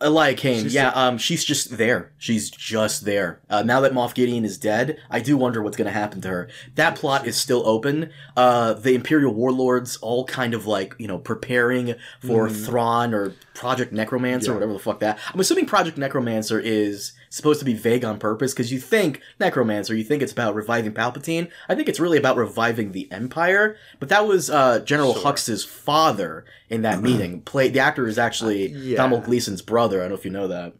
[0.00, 2.12] Elia Kane, She's yeah, um, she's just there.
[2.16, 3.40] She's just there.
[3.50, 6.28] Uh, now that Moff Gideon is dead, I do wonder what's going to happen to
[6.28, 6.48] her.
[6.74, 8.10] That plot is still open.
[8.36, 13.92] Uh, the Imperial warlords all kind of like you know preparing for Thrawn or Project
[13.92, 14.54] Necromancer, Yeah.
[14.54, 15.18] whatever the fuck that.
[15.34, 19.94] I'm assuming Project Necromancer is supposed to be vague on purpose because you think Necromancer,
[19.94, 21.50] you think it's about reviving Palpatine.
[21.68, 23.76] I think it's really about reviving the Empire.
[23.98, 25.22] But that was uh, General Sure.
[25.22, 27.42] Hux's father in that meeting.
[27.42, 28.96] Play the actor is actually yeah.
[28.96, 29.98] Domhnall Gleeson's brother.
[29.98, 30.74] I don't know if you know that.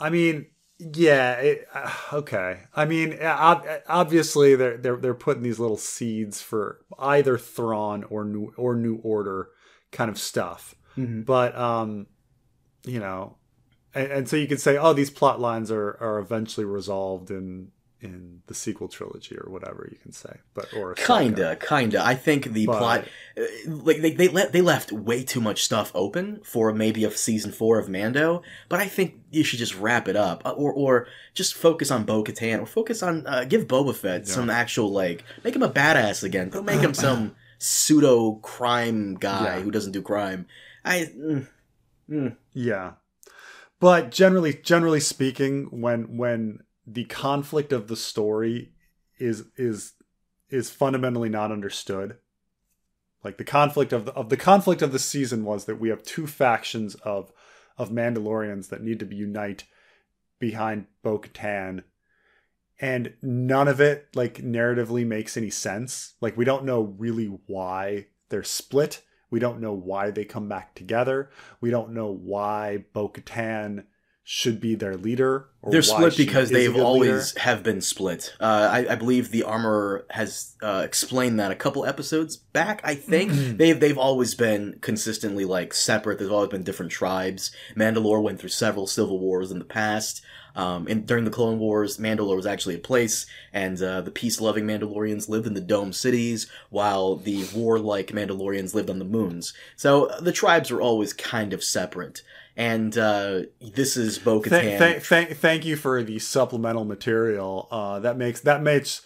[0.00, 0.46] I mean,
[0.78, 2.60] yeah, it, uh, okay.
[2.74, 8.24] I mean, ob- obviously they're they're they're putting these little seeds for either Thrawn or
[8.24, 9.48] new or New Order
[9.90, 10.74] kind of stuff.
[10.96, 12.06] But um,
[12.84, 13.36] you know,
[13.94, 17.70] and, and so you could say, oh, these plot lines are are eventually resolved in
[18.00, 20.36] in the sequel trilogy or whatever you can say.
[20.54, 22.00] But or Kinda, kinda.
[22.04, 23.04] I think the But- plot,
[23.36, 27.10] uh, like they they let they left way too much stuff open for maybe a
[27.10, 28.42] season four of Mando.
[28.68, 32.04] But I think you should just wrap it up, Uh, or or just focus on
[32.04, 35.68] Bo Katan, or focus on uh, give Boba Fett some actual like make him a
[35.70, 36.50] badass again.
[36.50, 39.60] Don't make him some pseudo crime guy Yeah.
[39.62, 40.46] who doesn't do crime.
[40.88, 41.04] I.
[41.06, 41.48] mm,
[42.10, 42.36] mm.
[42.52, 42.92] Yeah.
[43.80, 48.72] But generally generally speaking, when when the conflict of the story
[49.18, 49.94] is is
[50.50, 52.16] is fundamentally not understood.
[53.22, 56.02] Like the conflict of the of the conflict of the season was that we have
[56.02, 57.32] two factions of
[57.76, 59.64] of Mandalorians that need to unite
[60.38, 61.84] behind Bo Katan.
[62.80, 66.14] And none of it like narratively makes any sense.
[66.20, 69.02] Like we don't know really why they're split.
[69.30, 71.30] We don't know why they come back together.
[71.60, 73.84] We don't know why Bo Katan
[74.30, 75.48] should be their leader.
[75.62, 77.40] Or They're split because they've always leader.
[77.44, 78.34] have been split.
[78.38, 82.82] Uh, I, I believe the armor has uh, explained that a couple episodes back.
[82.84, 86.18] I think they've they've always been consistently like separate.
[86.18, 87.52] There's always been different tribes.
[87.74, 90.22] Mandalore went through several civil wars in the past.
[90.58, 94.64] Um, and during the Clone Wars, Mandalore was actually a place, and uh, the peace-loving
[94.64, 99.54] Mandalorians lived in the dome cities, while the warlike Mandalorians lived on the moons.
[99.76, 102.22] So uh, the tribes were always kind of separate.
[102.56, 104.50] And uh, this is Bo-Katan.
[104.50, 107.68] Thank, thank, thank, thank you for the supplemental material.
[107.70, 109.02] Uh, that makes that makes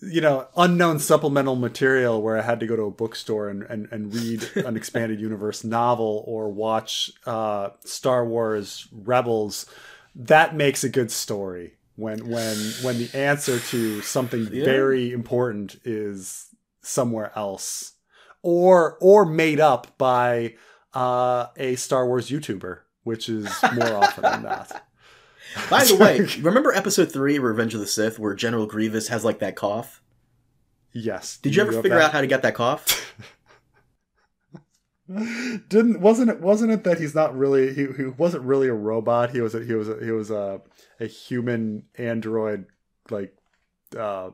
[0.00, 3.88] you know unknown supplemental material where I had to go to a bookstore and and,
[3.90, 9.66] and read an expanded universe novel or watch uh, Star Wars Rebels.
[10.18, 14.64] That makes a good story when when when the answer to something Yeah.
[14.64, 16.46] very important is
[16.82, 17.92] somewhere else
[18.42, 20.54] or or made up by
[20.94, 24.84] uh, a Star Wars YouTuber, which is more often than not.
[25.70, 29.38] By the way, remember episode three, Revenge of the Sith, where General Grievous has like
[29.38, 30.02] that cough?
[30.92, 31.38] Yes.
[31.38, 33.14] Did you ever figure back- out how to get that cough?
[35.68, 39.30] Didn't wasn't it wasn't it that he's not really he, he wasn't really a robot.
[39.30, 40.60] He was a, he was a, he was a
[41.00, 42.66] a human android
[43.10, 43.34] like
[43.96, 44.30] uh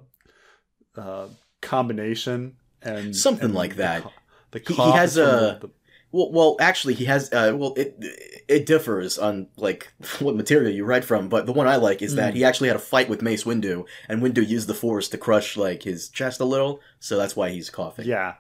[0.97, 1.29] uh
[1.61, 4.03] combination and Something and like the that.
[4.03, 4.13] co-
[4.51, 5.71] The He- he has a- the-
[6.13, 7.33] Well, well, actually, he has.
[7.33, 7.97] Uh, well, it
[8.47, 12.15] it differs on like what material you write from, but the one I like is
[12.15, 12.37] that Hmm.
[12.37, 15.57] he actually had a fight with Mace Windu, and Windu used the Force to crush
[15.57, 18.07] like his chest a little, so that's why he's coughing.
[18.07, 18.35] yeah,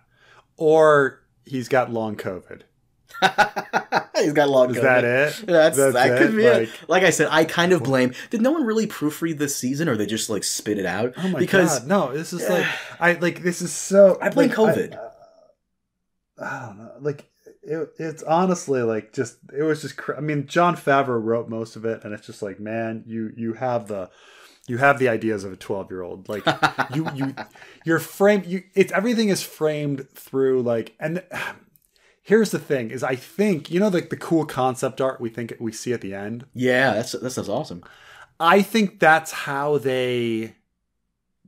[0.57, 2.62] or he's got long COVID.
[4.16, 4.70] he's got long.
[4.70, 4.83] Is COVID.
[4.83, 5.46] that it?
[5.46, 6.37] That's, That's that could it?
[6.37, 6.88] be Like- it.
[6.88, 8.12] Like I said, I kind of blame.
[8.30, 11.14] Did no one really proofread this season, or they just like spit it out?
[11.16, 11.88] Oh my because god!
[11.88, 12.66] No, this is like
[13.00, 14.18] I like this is so.
[14.20, 14.98] I blame like, COVID.
[16.40, 16.92] I, I don't know.
[17.00, 17.30] Like
[17.62, 19.96] it, it's honestly like just it was just.
[19.96, 23.33] Cr- I mean, Jon Favreau wrote most of it, and it's just like, man, you
[23.37, 24.11] you have the
[24.66, 26.29] you have the ideas of a twelve year old.
[26.29, 26.44] Like
[26.94, 27.35] you you
[27.85, 31.22] your frame you it's everything is framed through like and.
[32.27, 35.55] Here's the thing: is I think you know like the cool concept art we think
[35.61, 36.46] we see at the end.
[36.55, 37.85] yeah, that's that sounds awesome.
[38.40, 40.55] I think that's how they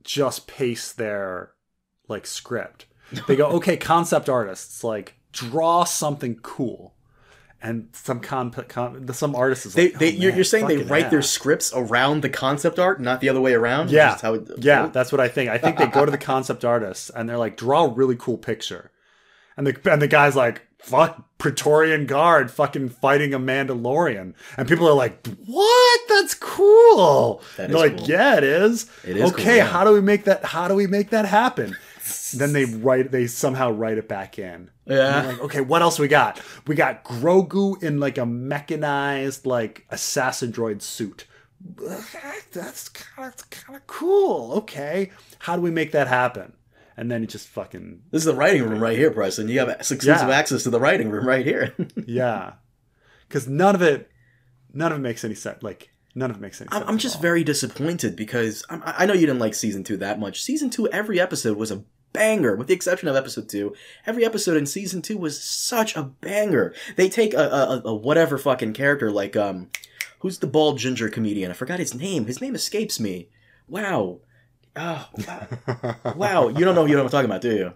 [0.02, 1.52] just pace their
[2.09, 2.87] like script.
[3.26, 6.94] They go, okay, concept artists, like draw something cool,
[7.62, 10.66] and some con, con some artists is They, like, they, oh, you're, man, you're saying
[10.66, 13.90] they write their scripts around the concept art, not the other way around.
[13.90, 15.51] Yeah, how it- yeah, that's what I think.
[15.51, 18.38] I think they go to the concept artists and they're like, draw a really cool
[18.38, 18.90] picture,
[19.57, 24.87] and the and the guy's like, fuck Praetorian Guard, fucking fighting a Mandalorian, and people
[24.88, 26.01] are like, what?
[26.09, 27.42] That's cool.
[27.57, 28.07] That They're like, cool.
[28.07, 28.90] yeah, it is.
[29.05, 29.66] It is okay, cool, yeah.
[29.66, 30.45] how do we make that?
[30.45, 31.77] How do we make that happen?
[32.33, 34.71] Then they write, they somehow write it back in.
[34.87, 35.27] Yeah.
[35.27, 36.41] Like, okay, what else we got?
[36.67, 41.27] We got Grogu in like a mechanized like assassin droid suit.
[42.53, 44.53] That's kind of kind of cool.
[44.59, 45.11] Okay,
[45.41, 46.53] how do we make that happen?
[46.97, 49.49] And then he just fucking This is the writing room right here, Preston.
[49.49, 50.31] You have exclusive Yeah.
[50.31, 51.75] access to the writing room right here.
[52.07, 52.55] yeah,
[53.29, 54.11] because none of it,
[54.73, 55.62] none of it makes any sense.
[55.62, 56.85] Like none of it makes any sense.
[56.87, 57.23] I'm, just all.
[57.23, 60.43] very disappointed because I'm, I know you didn't like season two that much.
[60.43, 61.83] Season two, every episode was a
[62.16, 63.74] banger, with the exception of episode two.
[64.07, 66.74] Every episode in season two was such a banger.
[66.96, 69.70] They take a, a, a whatever fucking character like um,
[70.20, 71.50] who's the bald ginger comedian?
[71.50, 72.26] I forgot his name.
[72.26, 73.29] His name escapes me.
[73.68, 74.20] Wow.
[74.74, 75.96] Oh, wow.
[76.16, 76.48] wow.
[76.48, 77.72] You don't know you know what I'm talking about, do you?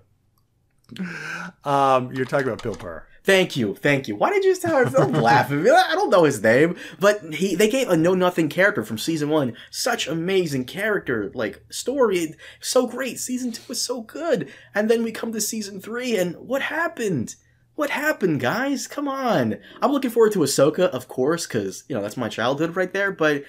[1.70, 3.06] um, you're talking about Bill Burr.
[3.22, 4.16] Thank you, thank you.
[4.16, 5.70] Why did you start don't laugh at me?
[5.70, 9.28] I don't know his name, but he they gave a know nothing character from season
[9.28, 13.20] one such amazing character, like story, so great.
[13.20, 17.34] Season two was so good, and then we come to season three, and what happened?
[17.74, 18.86] What happened, guys?
[18.86, 19.58] Come on!
[19.82, 23.12] I'm looking forward to Ahsoka, of course, because you know that's my childhood right there.
[23.12, 23.44] But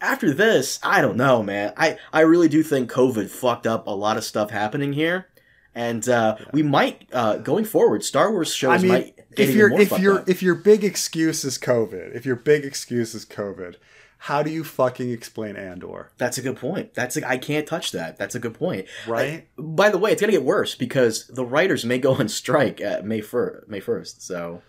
[0.00, 1.74] after this, I don't know, man.
[1.76, 5.26] I I really do think COVID fucked up a lot of stuff happening here.
[5.74, 9.54] And uh, we might uh, going forward, Star Wars shows I mean, might get if
[9.54, 13.76] your if your if your big excuse is COVID, if your big excuse is COVID,
[14.18, 16.10] how do you fucking explain Andor?
[16.18, 16.94] That's a good point.
[16.94, 18.18] That's a, I can't touch that.
[18.18, 18.86] That's a good point.
[19.06, 19.46] Right?
[19.58, 22.80] I- by the way, it's gonna get worse because the writers may go on strike
[22.80, 23.68] at May first.
[23.68, 24.22] May first.
[24.22, 24.62] So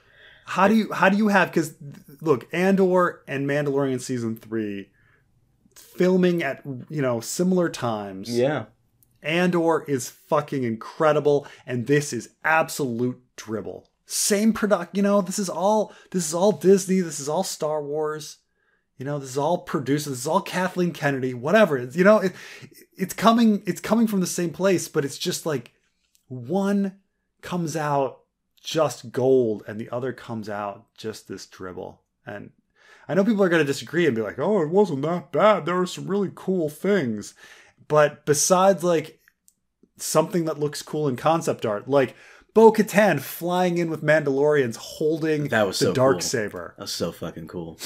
[0.45, 1.73] How do you how do you have because
[2.21, 4.89] look, Andor and Mandalorian season three
[5.75, 8.29] filming at you know similar times.
[8.37, 8.65] yeah,
[9.23, 13.87] Andor is fucking incredible, and this is absolute dribble.
[14.05, 15.21] Same product, you know.
[15.21, 16.99] This is all this is all Disney.
[16.99, 18.37] This is all Star Wars.
[18.97, 20.05] You know, this is all produced.
[20.05, 21.33] This is all Kathleen Kennedy.
[21.33, 21.77] Whatever.
[21.79, 22.33] You know, it,
[22.97, 23.63] it's coming.
[23.65, 25.73] It's coming from the same place, but it's just like
[26.27, 26.99] one
[27.41, 28.19] comes out
[28.61, 32.01] just gold, and the other comes out just this dribble.
[32.25, 32.51] And
[33.07, 35.65] I know people are going to disagree and be like, "Oh, it wasn't that bad.
[35.65, 37.33] There were some really cool things."
[37.91, 39.19] But besides like
[39.97, 42.15] something that looks cool in concept art, like
[42.53, 46.21] Bo Katan flying in with Mandalorians holding That was the so dark cool.
[46.21, 46.75] saber.
[46.77, 47.77] that's so fucking cool.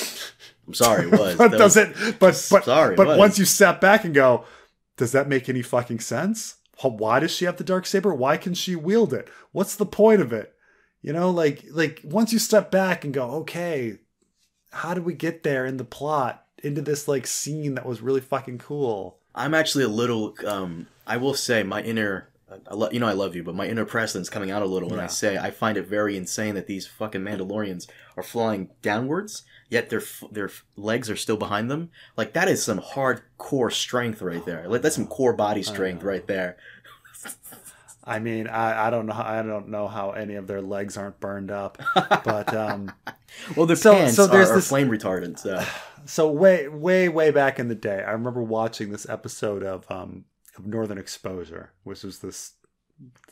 [0.68, 1.36] I'm sorry, it was.
[1.36, 3.18] But That does was- it but but Sorry, but was.
[3.18, 4.46] once you step back and go,
[4.98, 6.56] does that make any fucking sense?
[6.82, 8.14] Why does she have the dark saber?
[8.14, 9.30] Why can she wield it?
[9.54, 10.54] What's the point of it?
[11.02, 13.98] You know, like like once you step back and go, okay,
[14.72, 18.22] how did we get there in the plot into this like scene that was really
[18.22, 19.20] fucking cool?
[19.36, 20.34] I'm actually a little.
[20.46, 22.30] Um, I will say my inner.
[22.70, 24.88] I lo- you know I love you, but my inner Preston's coming out a little
[24.90, 29.44] when I say I find it very insane that these fucking Mandalorians are flying downwards,
[29.70, 31.90] yet their f- their f- legs are still behind them.
[32.16, 34.68] Like that is some hardcore strength right there.
[34.70, 36.56] Like that's some core body strength right there.
[38.08, 39.14] I mean, I, I don't know.
[39.16, 42.92] I don't know how any of their legs aren't burned up, but um,
[43.58, 45.40] Well, their So- pants so there's are, are flame retardant.
[45.40, 45.62] So
[46.06, 50.26] so way, way, way back in the day, I remember watching this episode of um,
[50.58, 52.54] of Northern Exposure, which was this,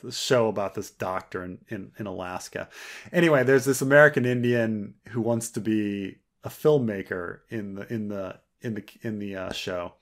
[0.03, 2.69] this show about this doctor in, in in Alaska.
[3.12, 8.39] Anyway, there's this American Indian who wants to be a filmmaker in the in the
[8.62, 9.93] in the in the uh, show,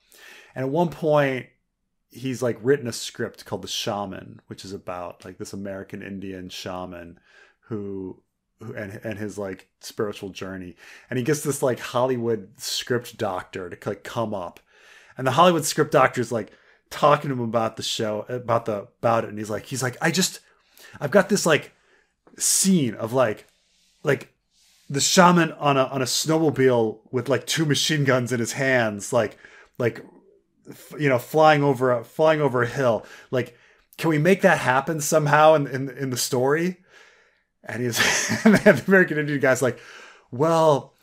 [0.54, 1.46] and at one point
[2.12, 6.48] he's like written a script called The Shaman, which is about like this American Indian
[6.50, 7.18] shaman
[7.68, 8.22] who
[8.76, 10.76] and and his like spiritual journey.
[11.10, 14.60] And he gets this like Hollywood script doctor to like come up.
[15.18, 16.52] And the Hollywood script doctor is like
[16.92, 19.96] talking to him about the show about the about it and he's like he's like
[20.00, 20.40] I just
[21.00, 21.72] I've got this like
[22.38, 23.46] scene of like
[24.04, 24.32] like
[24.90, 29.12] the shaman on a on a snowmobile with like two machine guns in his hands
[29.12, 29.38] like
[29.78, 30.04] like
[30.98, 33.56] you know flying over a flying over a hill like
[33.96, 36.76] can we make that happen somehow in in, in the story
[37.64, 37.98] and he's
[38.44, 39.78] and the american indian guy's like
[40.30, 40.94] well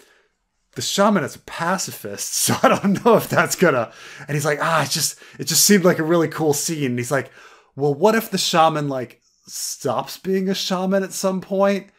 [0.76, 3.92] the shaman is a pacifist so i don't know if that's gonna
[4.28, 7.00] and he's like ah it just it just seemed like a really cool scene and
[7.00, 7.32] he's like
[7.76, 11.90] well what if the shaman like stops being a shaman at some point?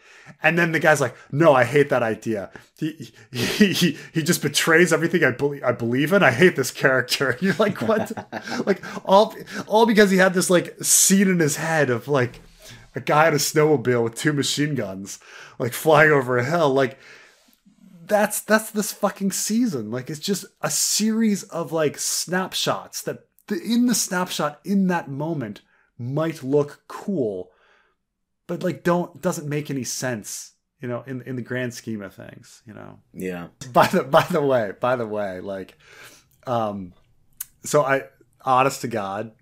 [0.43, 2.51] and then the guy's like, "No, I hate that idea.
[2.79, 6.23] He he he, he just betrays everything I believe I believe in.
[6.23, 8.13] I hate this character." You're like, "What?"
[8.67, 9.35] like all
[9.67, 12.41] all because he had this like scene in his head of like
[12.95, 15.19] a guy on a snowmobile with two machine guns,
[15.59, 16.73] like flying over a hill.
[16.73, 16.99] Like
[18.07, 19.91] that's that's this fucking season.
[19.91, 25.09] Like it's just a series of like snapshots that the, in the snapshot in that
[25.09, 25.61] moment
[25.99, 27.51] might look cool
[28.47, 32.15] but like don't doesn't make any sense you know in in the grand scheme of
[32.15, 35.77] things you know yeah, by the by the way by the way like
[36.47, 36.93] um
[37.63, 38.03] so i
[38.45, 39.33] honest to god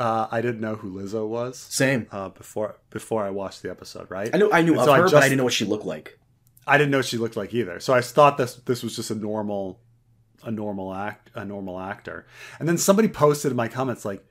[0.00, 2.06] uh i didn't know who lizzo was same.
[2.10, 4.92] uh before before i watched the episode right I knew I knew And of so
[4.92, 6.18] I her, but I didn't know what she looked like.
[6.66, 7.80] I didn't know what she looked like either.
[7.80, 9.80] So I thought this this was just a normal
[10.42, 12.26] a normal act a normal actor.
[12.58, 14.24] And then somebody posted in my comments like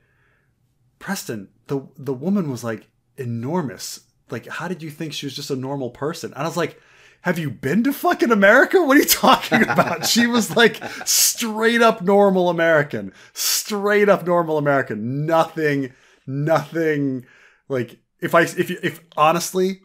[0.98, 4.00] Preston, the the woman was like enormous.
[4.30, 6.32] Like how did you think she was just a normal person?
[6.34, 6.80] And I was like
[7.22, 8.82] have you been to fucking America?
[8.82, 10.06] What are you talking about?
[10.08, 13.12] she was like straight up normal American.
[13.32, 15.26] Straight up normal American.
[15.26, 15.92] Nothing,
[16.26, 17.26] nothing
[17.68, 19.80] like if I if if honestly,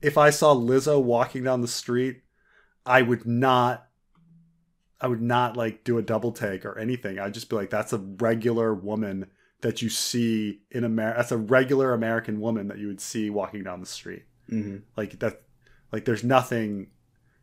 [0.00, 2.22] if I saw Lizzo walking down the street,
[2.84, 3.86] I would not
[5.00, 7.18] I would not like do a double take or anything.
[7.18, 9.26] I'd just be like, that's a regular woman
[9.60, 11.18] that you see in America.
[11.18, 14.24] That's a regular American woman that you would see walking down the street.
[14.50, 14.78] Mm-hmm.
[14.96, 15.42] Like that,
[15.92, 16.88] like there's nothing,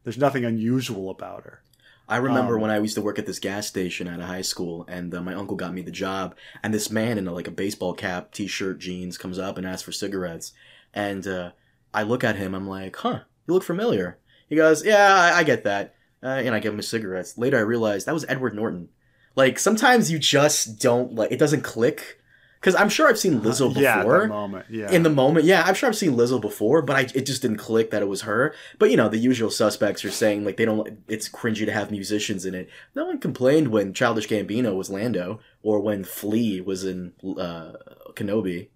[0.03, 1.61] there's nothing unusual about her.
[2.07, 4.41] I remember Um, when I used to work at this gas station at a high
[4.41, 6.35] school, and uh, my uncle got me the job.
[6.61, 9.83] And this man in a, like a baseball cap, t-shirt, jeans comes up and asks
[9.83, 10.51] for cigarettes.
[10.93, 11.51] And uh,
[11.93, 12.53] I look at him.
[12.53, 14.19] I'm like, "Huh, you look familiar."
[14.49, 17.37] He goes, "Yeah, I, I get that." Uh, and I give him his cigarettes.
[17.37, 18.89] Later, I realized that was Edward Norton.
[19.35, 22.19] Like sometimes you just don't like it doesn't click.
[22.64, 23.82] Because I'm sure I've seen Lizzo before.
[23.84, 24.66] Yeah, that moment.
[24.70, 24.89] Yeah.
[24.89, 27.57] in the moment yeah i'm sure i've seen lizzo before but I, it just didn't
[27.57, 30.64] click that it was her but you know the usual suspects are saying like they
[30.64, 34.89] don't it's cringy to have musicians in it no one complained when childish gambino was
[34.89, 37.74] lando or when flea was in uh
[38.14, 38.70] kenobi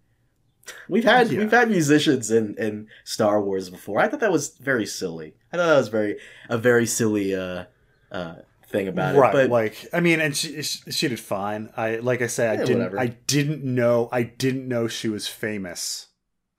[0.89, 1.39] we've had Yeah.
[1.39, 5.57] we've had musicians in in star wars before i thought that was very silly i
[5.57, 6.17] thought that was very
[6.49, 7.65] a very silly uh
[8.11, 8.35] uh
[8.67, 9.29] thing about right.
[9.29, 11.69] it but like, I mean, and she she she did fine.
[11.77, 12.99] I like I say, I Yeah, didn't whatever.
[12.99, 16.07] I didn't know I didn't know she was famous.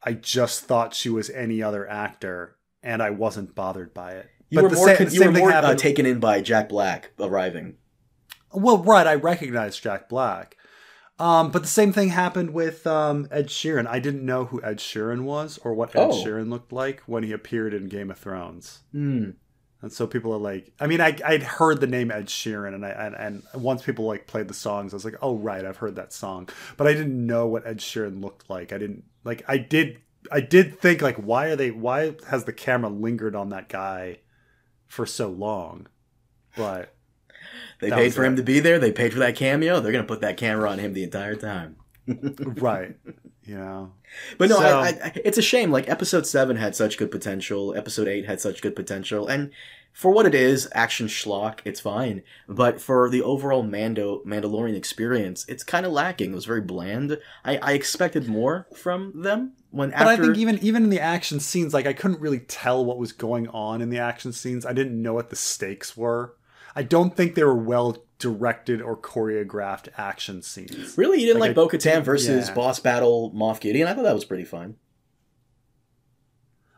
[0.03, 4.29] I just thought she was any other actor, and I wasn't bothered by it.
[4.49, 6.07] you but were the more, sa- con- you were same thing more uh, happened- taken
[6.07, 7.77] in by jack black arriving
[8.53, 10.57] Well, right, I recognized Jack Black.
[11.21, 13.89] Um, but the same thing happened with um, Ed Sheeran.
[13.89, 16.11] I didn't know who Ed Sheeran was or what Ed Oh.
[16.25, 18.79] Sheeran looked like when he appeared in Game of Thrones.
[18.93, 19.31] Hmm.
[19.81, 22.85] And so people are like, I mean, I I'd heard the name Ed Sheeran, and
[22.85, 25.77] I and, and once people like played the songs, I was like, oh right, I've
[25.77, 28.73] heard that song, but I didn't know what Ed Sheeran looked like.
[28.73, 29.45] I didn't like.
[29.47, 29.99] I did.
[30.33, 31.71] I did think like, why are they?
[31.71, 34.19] Why has the camera lingered on that guy
[34.87, 35.87] for so long?
[36.57, 36.93] But
[37.81, 38.79] They paid for him to be there.
[38.79, 39.81] They paid for that cameo.
[39.81, 41.77] They're gonna put that camera on him the entire time.
[42.07, 42.97] right,
[43.57, 43.93] know.
[44.37, 45.71] But no, So- I, I, it's a shame.
[45.71, 47.75] Like episode seven had such good potential.
[47.75, 49.51] Episode eight had such good potential, and
[49.93, 52.23] for what it is, action schlock, it's fine.
[52.49, 56.31] But for the overall Mando Mandalorian experience, it's kind of lacking.
[56.33, 57.19] It was very bland.
[57.45, 60.23] I, I expected more from them when But after.
[60.23, 63.13] I think even even in the action scenes, like I couldn't really tell what was
[63.13, 64.65] going on in the action scenes.
[64.65, 66.35] I didn't know what the stakes were.
[66.79, 70.97] I don't think they were well directed or choreographed action scenes.
[70.97, 72.55] Really, you didn't Like, like, Bo Katan versus yeah.
[72.55, 73.89] boss battle Moff Gideon?
[73.89, 74.77] I thought that was pretty fun.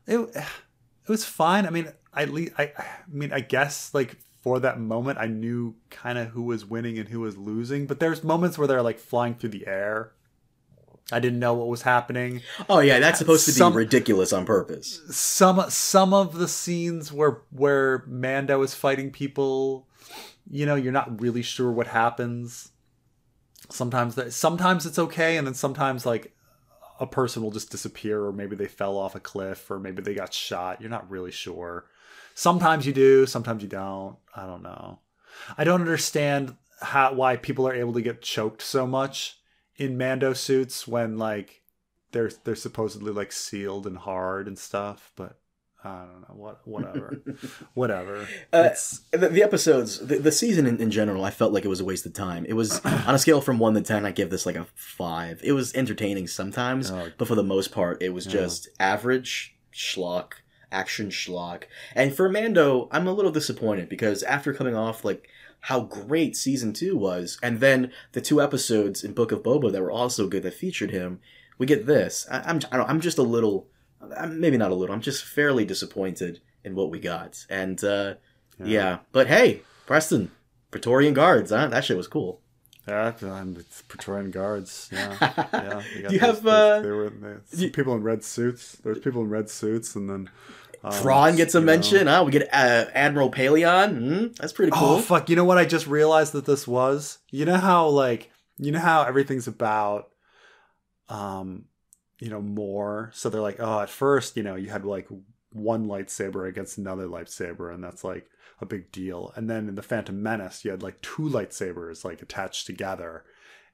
[0.06, 1.66] It it was fine.
[1.66, 5.76] I mean, I le- I I mean, I guess like for that moment, I knew
[5.90, 7.86] kind of who was winning and who was losing.
[7.86, 10.12] But there's moments where they're like flying through the air.
[11.12, 12.40] I didn't know what was happening.
[12.68, 15.00] Oh yeah, that's supposed to be Some- ridiculous on purpose.
[15.10, 19.86] some some of the scenes where where Mando is fighting people,
[20.50, 22.70] you know, you're not really sure what happens.
[23.68, 26.34] Sometimes that sometimes it's okay, and then sometimes like
[26.98, 30.14] a person will just disappear, or maybe they fell off a cliff, or maybe they
[30.14, 30.80] got shot.
[30.80, 31.86] You're not really sure.
[32.34, 34.16] Sometimes you do, sometimes you don't.
[34.34, 35.00] I don't know.
[35.56, 39.38] I don't understand how why people are able to get choked so much
[39.76, 41.62] in Mando suits when like
[42.12, 45.39] they're they're supposedly like sealed and hard and stuff, but
[45.82, 47.22] I don't know what whatever
[47.74, 48.26] whatever.
[48.52, 48.70] Uh,
[49.12, 51.84] the, the episodes, the, the season in, in general, I felt like it was a
[51.84, 52.44] waste of time.
[52.46, 55.40] It was on a scale from one to ten, I give this like a five.
[55.42, 57.10] It was entertaining sometimes, Oh.
[57.16, 58.32] but for the most part, it was Yeah.
[58.32, 60.32] just average schlock,
[60.70, 61.64] action schlock.
[61.94, 65.28] And for Mando, I'm a little disappointed because after coming off like
[65.64, 69.82] how great season two was, and then the two episodes in Book of Boba that
[69.82, 71.20] were also good that featured him,
[71.58, 72.26] we get this.
[72.30, 73.66] I, I'm I don't, I'm just a little,
[74.28, 74.94] maybe not a little.
[74.94, 77.82] I'm just fairly disappointed in what we got, and.
[77.84, 78.14] uh
[78.62, 78.98] yeah.
[79.12, 80.30] but hey, Preston,
[80.70, 81.68] Praetorian Guards, huh?
[81.68, 82.42] That shit was cool.
[82.86, 84.90] Yeah, and it's Praetorian guards.
[84.92, 85.16] Yeah,
[85.52, 85.82] yeah.
[85.94, 88.72] Do got you those- have, uh, They were they, you- people in red suits.
[88.84, 90.30] There's people in red suits, and then
[90.84, 92.06] um, Thrawn gets a you know- mention.
[92.06, 92.22] Huh?
[92.26, 93.96] We get uh, Admiral Pellaeon.
[93.98, 94.26] Hmm?
[94.38, 94.96] That's pretty cool.
[94.96, 95.30] Oh fuck!
[95.30, 97.16] You know what I just realized that this was?
[97.30, 100.10] You know how like you know how everything's about,
[101.08, 101.64] um,
[102.20, 103.10] you know more.
[103.12, 105.08] So they're like, oh, at first, you know, you had like
[105.52, 108.26] one lightsaber against another lightsaber, and that's like
[108.60, 109.32] a big deal.
[109.36, 113.24] And then in the Phantom Menace, you had like two lightsabers like attached together,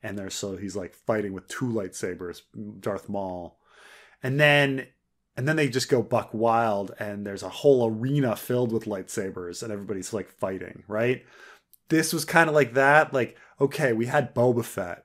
[0.02, 2.42] and there's so he's like fighting with two lightsabers,
[2.80, 3.58] Darth Maul,
[4.22, 4.86] and then
[5.36, 9.62] and then they just go buck wild and there's a whole arena filled with lightsabers
[9.62, 11.24] and everybody's like fighting right
[11.88, 15.04] this was kind of like that like okay we had boba fett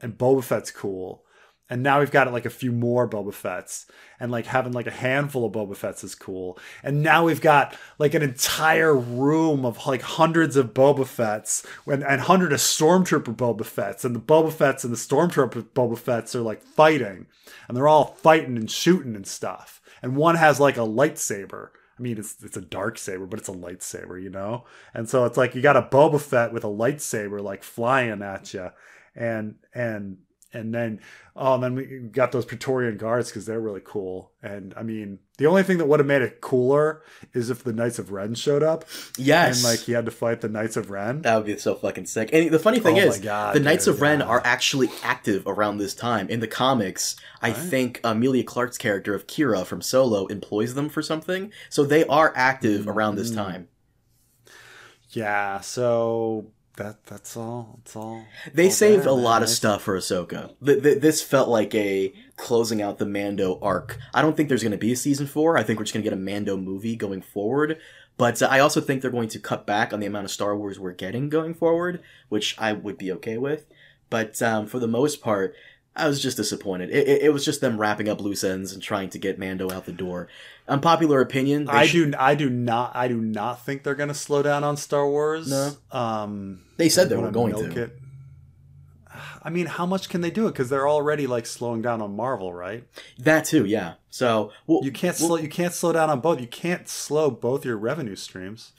[0.00, 1.24] and boba fett's cool
[1.68, 3.86] And now we've got like a few more Boba Fett's,
[4.20, 6.58] and like having like a handful of Boba Fett's is cool.
[6.82, 12.04] And now we've got like an entire room of like hundreds of Boba Fett's and,
[12.04, 16.36] and hundred of Stormtrooper Boba Fett's, and the Boba Fett's and the Stormtrooper Boba Fett's
[16.36, 17.26] are like fighting,
[17.66, 19.80] and they're all fighting and shooting and stuff.
[20.02, 21.70] And one has like a lightsaber.
[21.98, 24.66] I mean, it's it's a dark saber, but it's a lightsaber, you know.
[24.94, 28.54] And so it's like you got a Boba Fett with a lightsaber like flying at
[28.54, 28.70] you,
[29.16, 30.18] and and
[30.56, 31.00] and then
[31.36, 34.32] oh, and then we got those Praetorian guards because they're really cool.
[34.42, 37.02] And I mean, the only thing that would have made it cooler
[37.34, 38.84] is if the Knights of Ren showed up.
[39.18, 41.22] Yes, and like he had to fight the Knights of Ren.
[41.22, 42.30] That would be so fucking sick.
[42.32, 44.26] And the funny thing Oh is, God, the Knights dude, of Ren yeah.
[44.26, 47.16] are actually active around this time in the comics.
[47.42, 47.56] I Right.
[47.56, 52.32] think Emilia Clarke's character of Qi'ra from Solo employs them for something, so they are
[52.34, 52.90] active mm-hmm.
[52.90, 53.68] around this time.
[55.10, 57.78] Yeah, so that that's all.
[57.78, 58.24] That's all.
[58.52, 60.52] They all saved there, a lot of stuff for Ahsoka.
[60.64, 63.98] Th- th- this felt like a closing out the Mando arc.
[64.14, 65.56] I don't think there's going to be a season four.
[65.56, 67.78] I think we're just going to get a Mando movie going forward.
[68.16, 70.56] But uh, I also think they're going to cut back on the amount of Star
[70.56, 73.66] Wars we're getting going forward, which I would be okay with.
[74.08, 75.54] But um, for the most part,
[75.96, 76.90] I was just disappointed.
[76.90, 79.70] It, it, it was just them wrapping up loose ends and trying to get Mando
[79.70, 80.28] out the door.
[80.68, 81.68] Unpopular opinion.
[81.68, 82.12] I sh- do.
[82.18, 82.94] I do not.
[82.94, 85.48] I do not think they're going to slow down on Star Wars.
[85.50, 85.72] No.
[85.98, 87.82] Um, They said they were going to.
[87.84, 87.98] It.
[89.42, 90.52] I mean, how much can they do it?
[90.52, 92.84] Because they're already like slowing down on Marvel, right?
[93.18, 93.94] That too, yeah.
[94.10, 95.36] So well, You can't well- slow.
[95.38, 96.40] You can't slow down on both.
[96.40, 98.72] You can't slow both your revenue streams.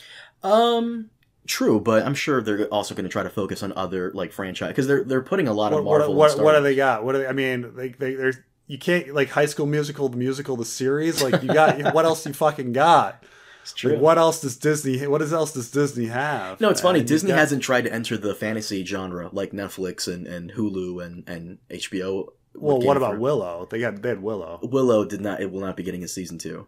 [0.44, 1.10] Um,
[1.48, 4.70] true, but I'm sure they're also going to try to focus on other like franchise
[4.70, 6.14] because they're they're putting a lot of Marvel.
[6.14, 7.04] what, and what, what do they got?
[7.04, 7.28] What do they?
[7.28, 8.34] I mean, they they are
[8.68, 11.24] you can't like High School Musical, the musical, the series.
[11.24, 13.24] Like you got what else you fucking got?
[13.64, 13.94] It's true.
[13.94, 15.06] Like, what else does Disney?
[15.08, 16.62] What else does Disney have?
[16.62, 17.00] no, it's funny.
[17.00, 21.04] You Disney got- hasn't tried to enter the fantasy genre like Netflix and, and Hulu
[21.06, 22.28] and, and HBO.
[22.56, 23.68] Well, what about for- Willow?
[23.70, 24.60] They got they had Willow.
[24.64, 25.06] Willow?
[25.06, 25.42] Did not.
[25.42, 26.68] It will not be getting a season two,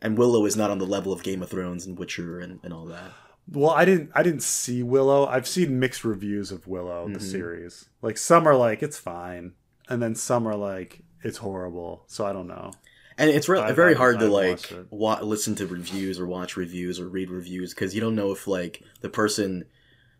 [0.00, 2.72] and Willow is not on the level of Game of Thrones and Witcher and, and
[2.72, 3.10] all that.
[3.50, 5.26] Well, I didn't I didn't see Willow.
[5.26, 7.22] I've seen mixed reviews of Willow the Mhm.
[7.30, 7.88] series.
[8.00, 9.52] Like some are like it's fine,
[9.88, 12.04] and then some are like it's horrible.
[12.06, 12.70] So I don't know.
[13.18, 16.26] And it's re- I- very I- hard to I like wa- listen to reviews or
[16.26, 19.64] watch reviews or read reviews because you don't know if like the person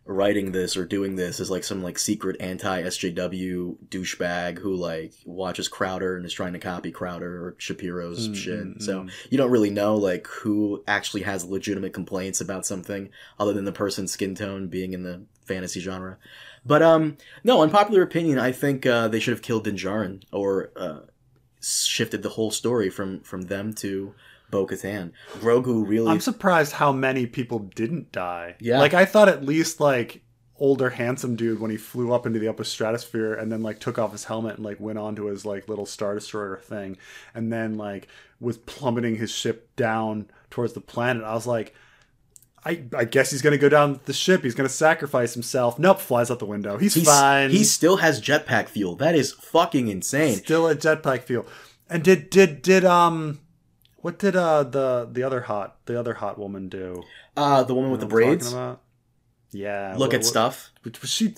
[0.05, 5.13] writing this or doing this is like some like secret anti SJW douchebag who like
[5.25, 8.65] watches Crowder and is trying to copy Crowder or Shapiro's Mm, shit.
[8.65, 9.11] mm, So mm.
[9.31, 13.73] you don't really know like who actually has legitimate complaints about something other than the
[13.73, 16.19] person's skin tone being in the fantasy genre.
[16.67, 20.71] But um no, unpopular opinion, I think uh, they should have killed Din Djarin or
[20.77, 21.01] uh,
[21.61, 24.15] shifted the whole story from from them to
[24.53, 25.11] Bo Katan.
[25.41, 28.55] Grogu really I'm surprised how many people didn't die.
[28.61, 28.79] Yeah.
[28.79, 30.23] Like I thought at least like
[30.59, 33.99] older handsome dude when he flew up into the upper stratosphere and then like took
[33.99, 36.97] off his helmet and like went onto his like little star destroyer thing
[37.35, 38.07] and then like
[38.39, 41.25] was plummeting his ship down towards the planet.
[41.25, 41.75] I was like
[42.65, 44.45] I, I guess he's gonna go down the ship.
[44.45, 45.79] He's gonna sacrifice himself.
[45.79, 46.77] Nope, flies out the window.
[46.77, 47.51] He's, he's, fine.
[47.51, 48.95] he still has jetpack fuel.
[48.97, 50.37] That is fucking insane.
[50.37, 51.47] still a jetpack fuel.
[51.89, 53.41] And did did did um,
[54.03, 57.03] what did uh the the other hot the other hot woman do?
[57.37, 58.55] Uh the woman with the know what I'm braids.
[59.53, 59.93] Yeah.
[59.97, 60.73] Look what- at what- stuff.
[60.85, 61.35] Was she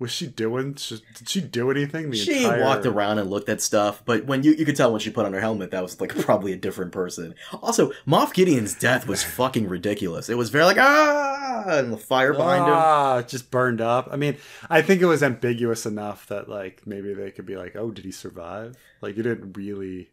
[0.00, 0.72] was she doing?
[0.72, 2.10] Did she do anything?
[2.10, 2.62] The She entire...
[2.62, 5.24] walked around and looked at stuff, but when you you could tell when she put
[5.24, 7.34] on her helmet that was like probably a different person.
[7.62, 10.28] Also, Moff Gideon's death was fucking ridiculous.
[10.28, 12.74] It was very like ah, and the fire behind him.
[12.74, 14.08] Ah, it just burned up.
[14.10, 14.36] I mean,
[14.68, 18.04] I think it was ambiguous enough that like maybe they could be like, "Oh, did
[18.04, 20.10] he survive?" Like you didn't really,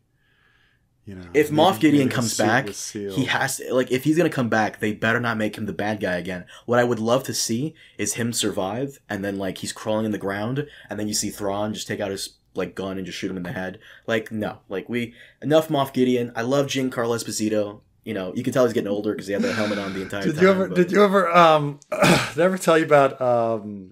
[1.06, 1.24] you know.
[1.34, 4.94] If Moff Gideon comes back, he has to like if he's gonna come back, they
[4.94, 6.46] better not make him the bad guy again.
[6.66, 10.12] What I would love to see is him survive, and then like he's crawling in
[10.12, 13.18] the ground, and then you see Thrawn just take out his like gun and just
[13.18, 13.80] shoot him in the head.
[14.08, 16.32] Like no, like we enough Moff Gideon.
[16.36, 17.82] I love Giancarlo Esposito.
[18.04, 20.02] You know, you can tell he's getting older because he had that helmet on the
[20.04, 20.30] entire time.
[20.32, 20.44] Did time.
[20.44, 20.68] you ever?
[20.68, 21.32] but- Did you ever?
[21.32, 23.92] Um, did I ever tell you about um,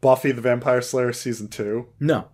[0.00, 1.88] Buffy the Vampire Slayer season two?
[1.98, 2.28] No.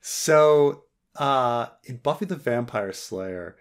[0.00, 0.84] So,
[1.18, 3.56] uh, in Buffy the Vampire Slayer,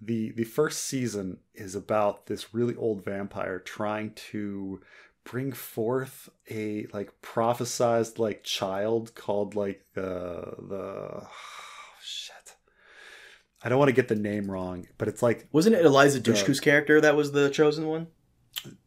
[0.00, 4.80] the the first season is about this really old vampire trying to
[5.24, 11.26] bring forth a like prophesized like child called like the the
[12.02, 12.56] shit.
[13.62, 16.60] I don't want to get the name wrong, but it's like Wasn't it Eliza Dushku's
[16.60, 18.08] character that was the chosen one?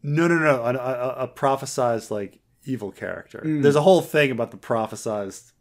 [0.02, 3.42] no, no, no, a, a, a prophesized like evil character.
[3.46, 3.62] Mm.
[3.62, 5.52] There's a whole thing about the prophesized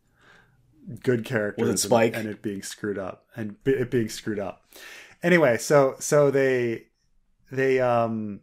[1.02, 2.16] good characters and- Spike?
[2.16, 4.64] and, it being screwed up and it being screwed up.
[5.22, 6.86] Anyway, so so they
[7.50, 8.40] they um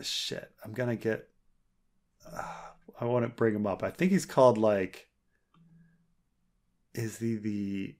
[0.00, 0.50] shit.
[0.64, 1.28] I'm gonna get.
[2.30, 2.42] Uh,
[3.00, 3.82] I want to bring him up.
[3.82, 5.08] I think he's called like.
[6.94, 7.94] is the the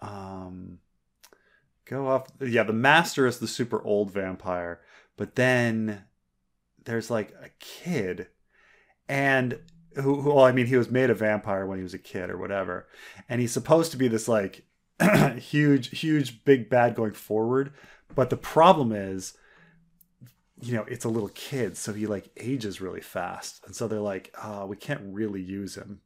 [0.00, 0.78] um
[1.84, 2.26] go off.
[2.40, 4.80] yeah the master is the super old vampire
[5.16, 6.04] but then
[6.84, 8.28] there's like a kid
[9.08, 9.58] and
[10.00, 12.30] who, who well i mean he was made a vampire when he was a kid
[12.30, 12.86] or whatever.
[13.28, 14.64] And he's supposed to be this like
[15.38, 17.72] huge huge big bad going forward.
[18.14, 19.34] But the problem is
[20.60, 23.64] you know it's a little kid so he like ages really fast.
[23.66, 26.00] And so they're like oh we can't really use him.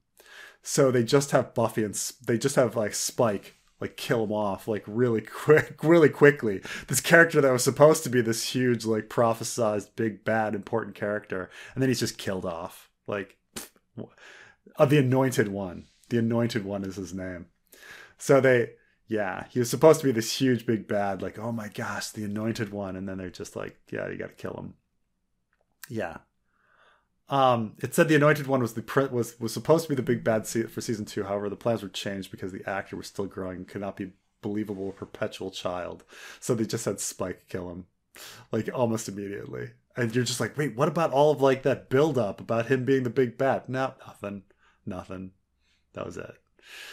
[0.63, 1.95] So they just have buffy and
[2.27, 6.63] they just have like spike like kill him off like really quick really quickly.
[6.89, 11.51] This character that was supposed to be this huge like prophesized big bad important character
[11.75, 12.91] and then he's just killed off.
[13.07, 13.37] Like
[14.77, 15.87] of the anointed one.
[16.09, 17.47] The anointed one is his name.
[18.19, 18.71] So they
[19.09, 22.25] yeah he was supposed to be this huge big bad like oh my gosh the
[22.25, 24.75] anointed one and then they're just like yeah you gotta kill him.
[25.89, 26.19] Yeah.
[27.29, 30.03] Um it said the anointed one was the pr- was was supposed to be the
[30.03, 31.25] big bad se- for season two.
[31.25, 34.13] However the plans were changed because the actor was still growing and could not be
[34.41, 36.05] believable perpetual child.
[36.41, 37.87] So they just had spike kill him.
[38.51, 42.17] Like almost immediately and you're just like wait what about all of like that build
[42.19, 44.43] up about him being the big bad no nothing
[44.87, 45.31] nothing
[45.95, 46.37] that was it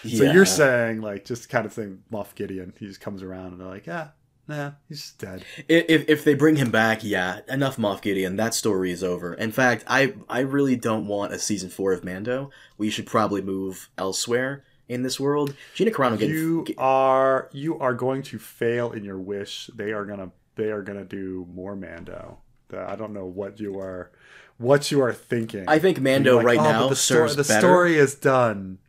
[0.03, 3.61] so you're saying like just kind of saying Moff Gideon, he just comes around and
[3.61, 4.09] they're like, yeah,
[4.47, 5.45] nah, he's just dead.
[5.69, 8.35] If, if they bring him back, yeah, enough Moff Gideon.
[8.35, 9.33] That story is over.
[9.35, 12.49] In fact, I I really don't want a season four of Mando.
[12.77, 15.55] We should probably move elsewhere in this world.
[15.75, 19.69] Gina Carano getting You get- are you are going to fail in your wish.
[19.73, 22.39] They are gonna they are gonna do more Mando.
[22.73, 24.11] I don't know what you are
[24.57, 25.65] what you are thinking.
[25.67, 27.65] I think Mando like, right "Oh, now the story, serves the better.
[27.65, 28.79] story is done.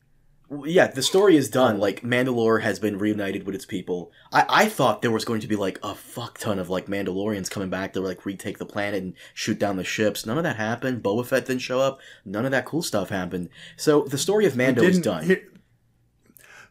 [0.64, 1.78] yeah, the story is done.
[1.78, 4.10] Like Mandalore has been reunited with its people.
[4.32, 7.50] I, I thought there was going to be like a fuck ton of like Mandalorians
[7.50, 10.26] coming back to like retake the planet and shoot down the ships.
[10.26, 11.02] None of that happened.
[11.04, 12.00] Boba Fett didn't show up.
[12.24, 13.48] None of that cool stuff happened.
[13.76, 15.36] So the story of Mando is done.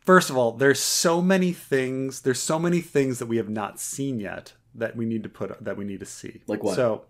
[0.01, 2.21] First of all, there's so many things.
[2.21, 5.63] There's so many things that we have not seen yet that we need to put
[5.63, 6.41] that we need to see.
[6.47, 6.75] Like what?
[6.75, 7.05] So,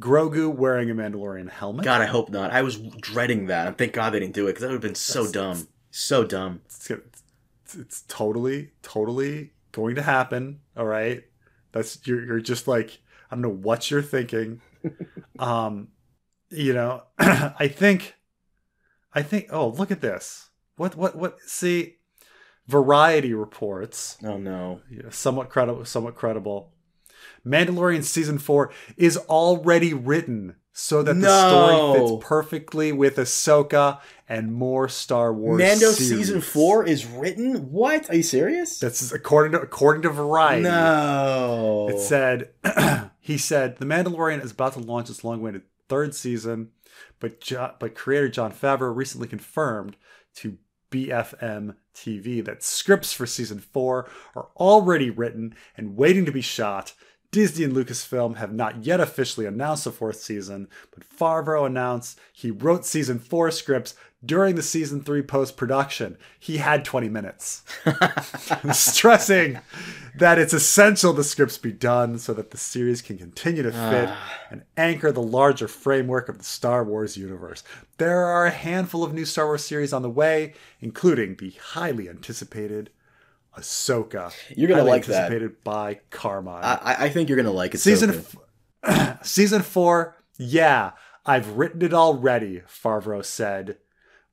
[0.00, 1.84] Grogu wearing a Mandalorian helmet.
[1.84, 2.50] God, I hope not.
[2.50, 3.66] I was dreading that.
[3.66, 5.68] And thank God they didn't do it because that would have been so dumb.
[5.90, 6.62] So dumb.
[6.64, 7.22] It's, it's,
[7.78, 10.60] it's totally, totally going to happen.
[10.76, 11.24] All right,
[11.72, 13.00] that's you're you're just like
[13.30, 14.60] I don't know what you're thinking.
[15.38, 15.88] um,
[16.50, 18.14] you know, I think,
[19.14, 19.48] I think.
[19.50, 20.50] Oh, look at this.
[20.76, 21.40] What what what?
[21.40, 21.96] See,
[22.68, 24.80] Variety reports Oh no.
[25.10, 26.72] somewhat credible, somewhat credible.
[27.46, 34.52] Mandalorian season four is already written so that the story fits perfectly with Ahsoka and
[34.54, 35.58] more Star Wars.
[35.58, 36.08] Mando series.
[36.08, 37.70] season four is written?
[37.70, 38.08] What?
[38.08, 38.78] Are you serious?
[38.78, 40.62] This is according to according to Variety.
[40.62, 41.88] no.
[41.90, 42.50] It said
[43.20, 46.70] he said the Mandalorian is about to launch its long-awaited third season,
[47.20, 49.96] but jo- but creator Jon Favreau recently confirmed
[50.36, 50.56] to
[50.92, 56.92] BFM TV that scripts for season four are already written and waiting to be shot.
[57.32, 62.50] Disney and Lucasfilm have not yet officially announced the fourth season, but Favreau announced he
[62.50, 66.16] wrote season four scripts during the season three post production.
[66.38, 67.62] He had 20 minutes
[68.72, 69.58] stressing
[70.18, 73.90] that it's essential the scripts be done so that the series can continue to ah.
[73.90, 74.10] fit
[74.50, 77.64] and anchor the larger framework of the Star Wars universe.
[77.98, 82.08] There are a handful of new Star Wars series on the way, including the highly
[82.08, 82.90] anticipated
[83.56, 84.32] Ahsoka.
[84.56, 85.24] You're gonna like that.
[85.24, 86.64] anticipated by Carmine.
[86.64, 87.78] I, I- I think you're gonna like it.
[87.78, 88.24] Season
[88.84, 90.92] f- season four, yeah,
[91.26, 93.76] I've written it already, Favreau said.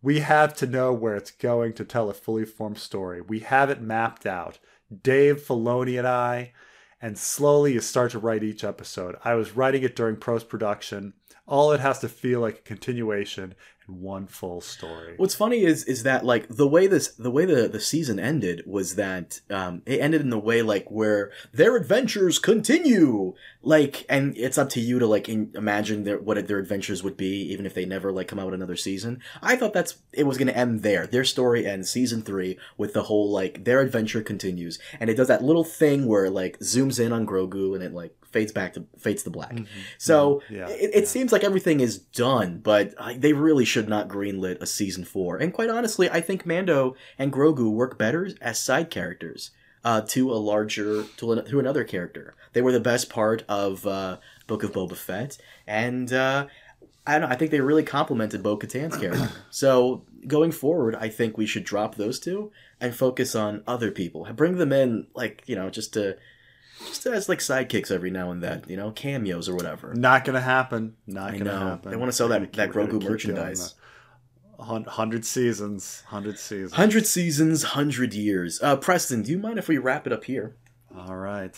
[0.01, 3.19] We have to know where it's going to tell a fully formed story.
[3.19, 4.57] We have it mapped out.
[5.03, 6.53] Dave Filoni and I,
[7.01, 9.15] and slowly you start to write each episode.
[9.23, 11.13] I was writing it during post production.
[11.45, 13.55] All it has to feel like a continuation
[13.89, 15.15] one full story.
[15.17, 18.63] What's funny is is that like the way this the way the the season ended
[18.65, 24.37] was that um it ended in the way like where their adventures continue like and
[24.37, 27.65] it's up to you to like in, imagine their what their adventures would be even
[27.65, 29.21] if they never like come out with another season.
[29.41, 31.07] I thought that's it was going to end there.
[31.07, 35.27] Their story ends season 3 with the whole like their adventure continues and it does
[35.27, 38.73] that little thing where it, like zooms in on Grogu and it like fades back
[38.73, 39.57] to fades to black.
[39.97, 44.07] So Yeah, it, it seems like everything is done, but uh, they really should not
[44.07, 45.37] greenlit a season four.
[45.37, 49.51] And quite honestly, I think Mando and Grogu work better as side characters
[49.83, 52.35] uh, to a larger to, an, to another character.
[52.53, 54.17] They were the best part of uh,
[54.47, 56.47] Book of Boba Fett, and uh,
[57.05, 57.33] I don't know.
[57.33, 59.29] I think they really complemented Bo Katan's character.
[59.49, 62.51] so going forward, I think we should drop those two
[62.81, 64.27] and focus on other people.
[64.33, 66.17] Bring them in, like you know, just to
[66.87, 69.93] just as like sidekicks every now and then, you know, cameos or whatever.
[69.93, 70.95] Not gonna happen.
[71.07, 71.59] Not I gonna know.
[71.59, 71.91] happen.
[71.91, 73.75] They wanna sell that- that Grogu gonna keep doing merchandise.
[74.59, 78.59] hundred seasons, hundred seasons, hundred seasons, hundred years.
[78.61, 80.55] Uh, Preston, do you mind if we wrap it up here?
[80.95, 81.55] All right.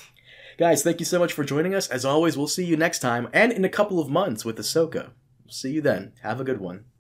[0.59, 1.87] Guys, thank you so much for joining us.
[1.87, 5.09] As always, we'll see you next time and in a couple of months with Ahsoka.
[5.49, 6.13] See you then.
[6.21, 6.85] Have a good one.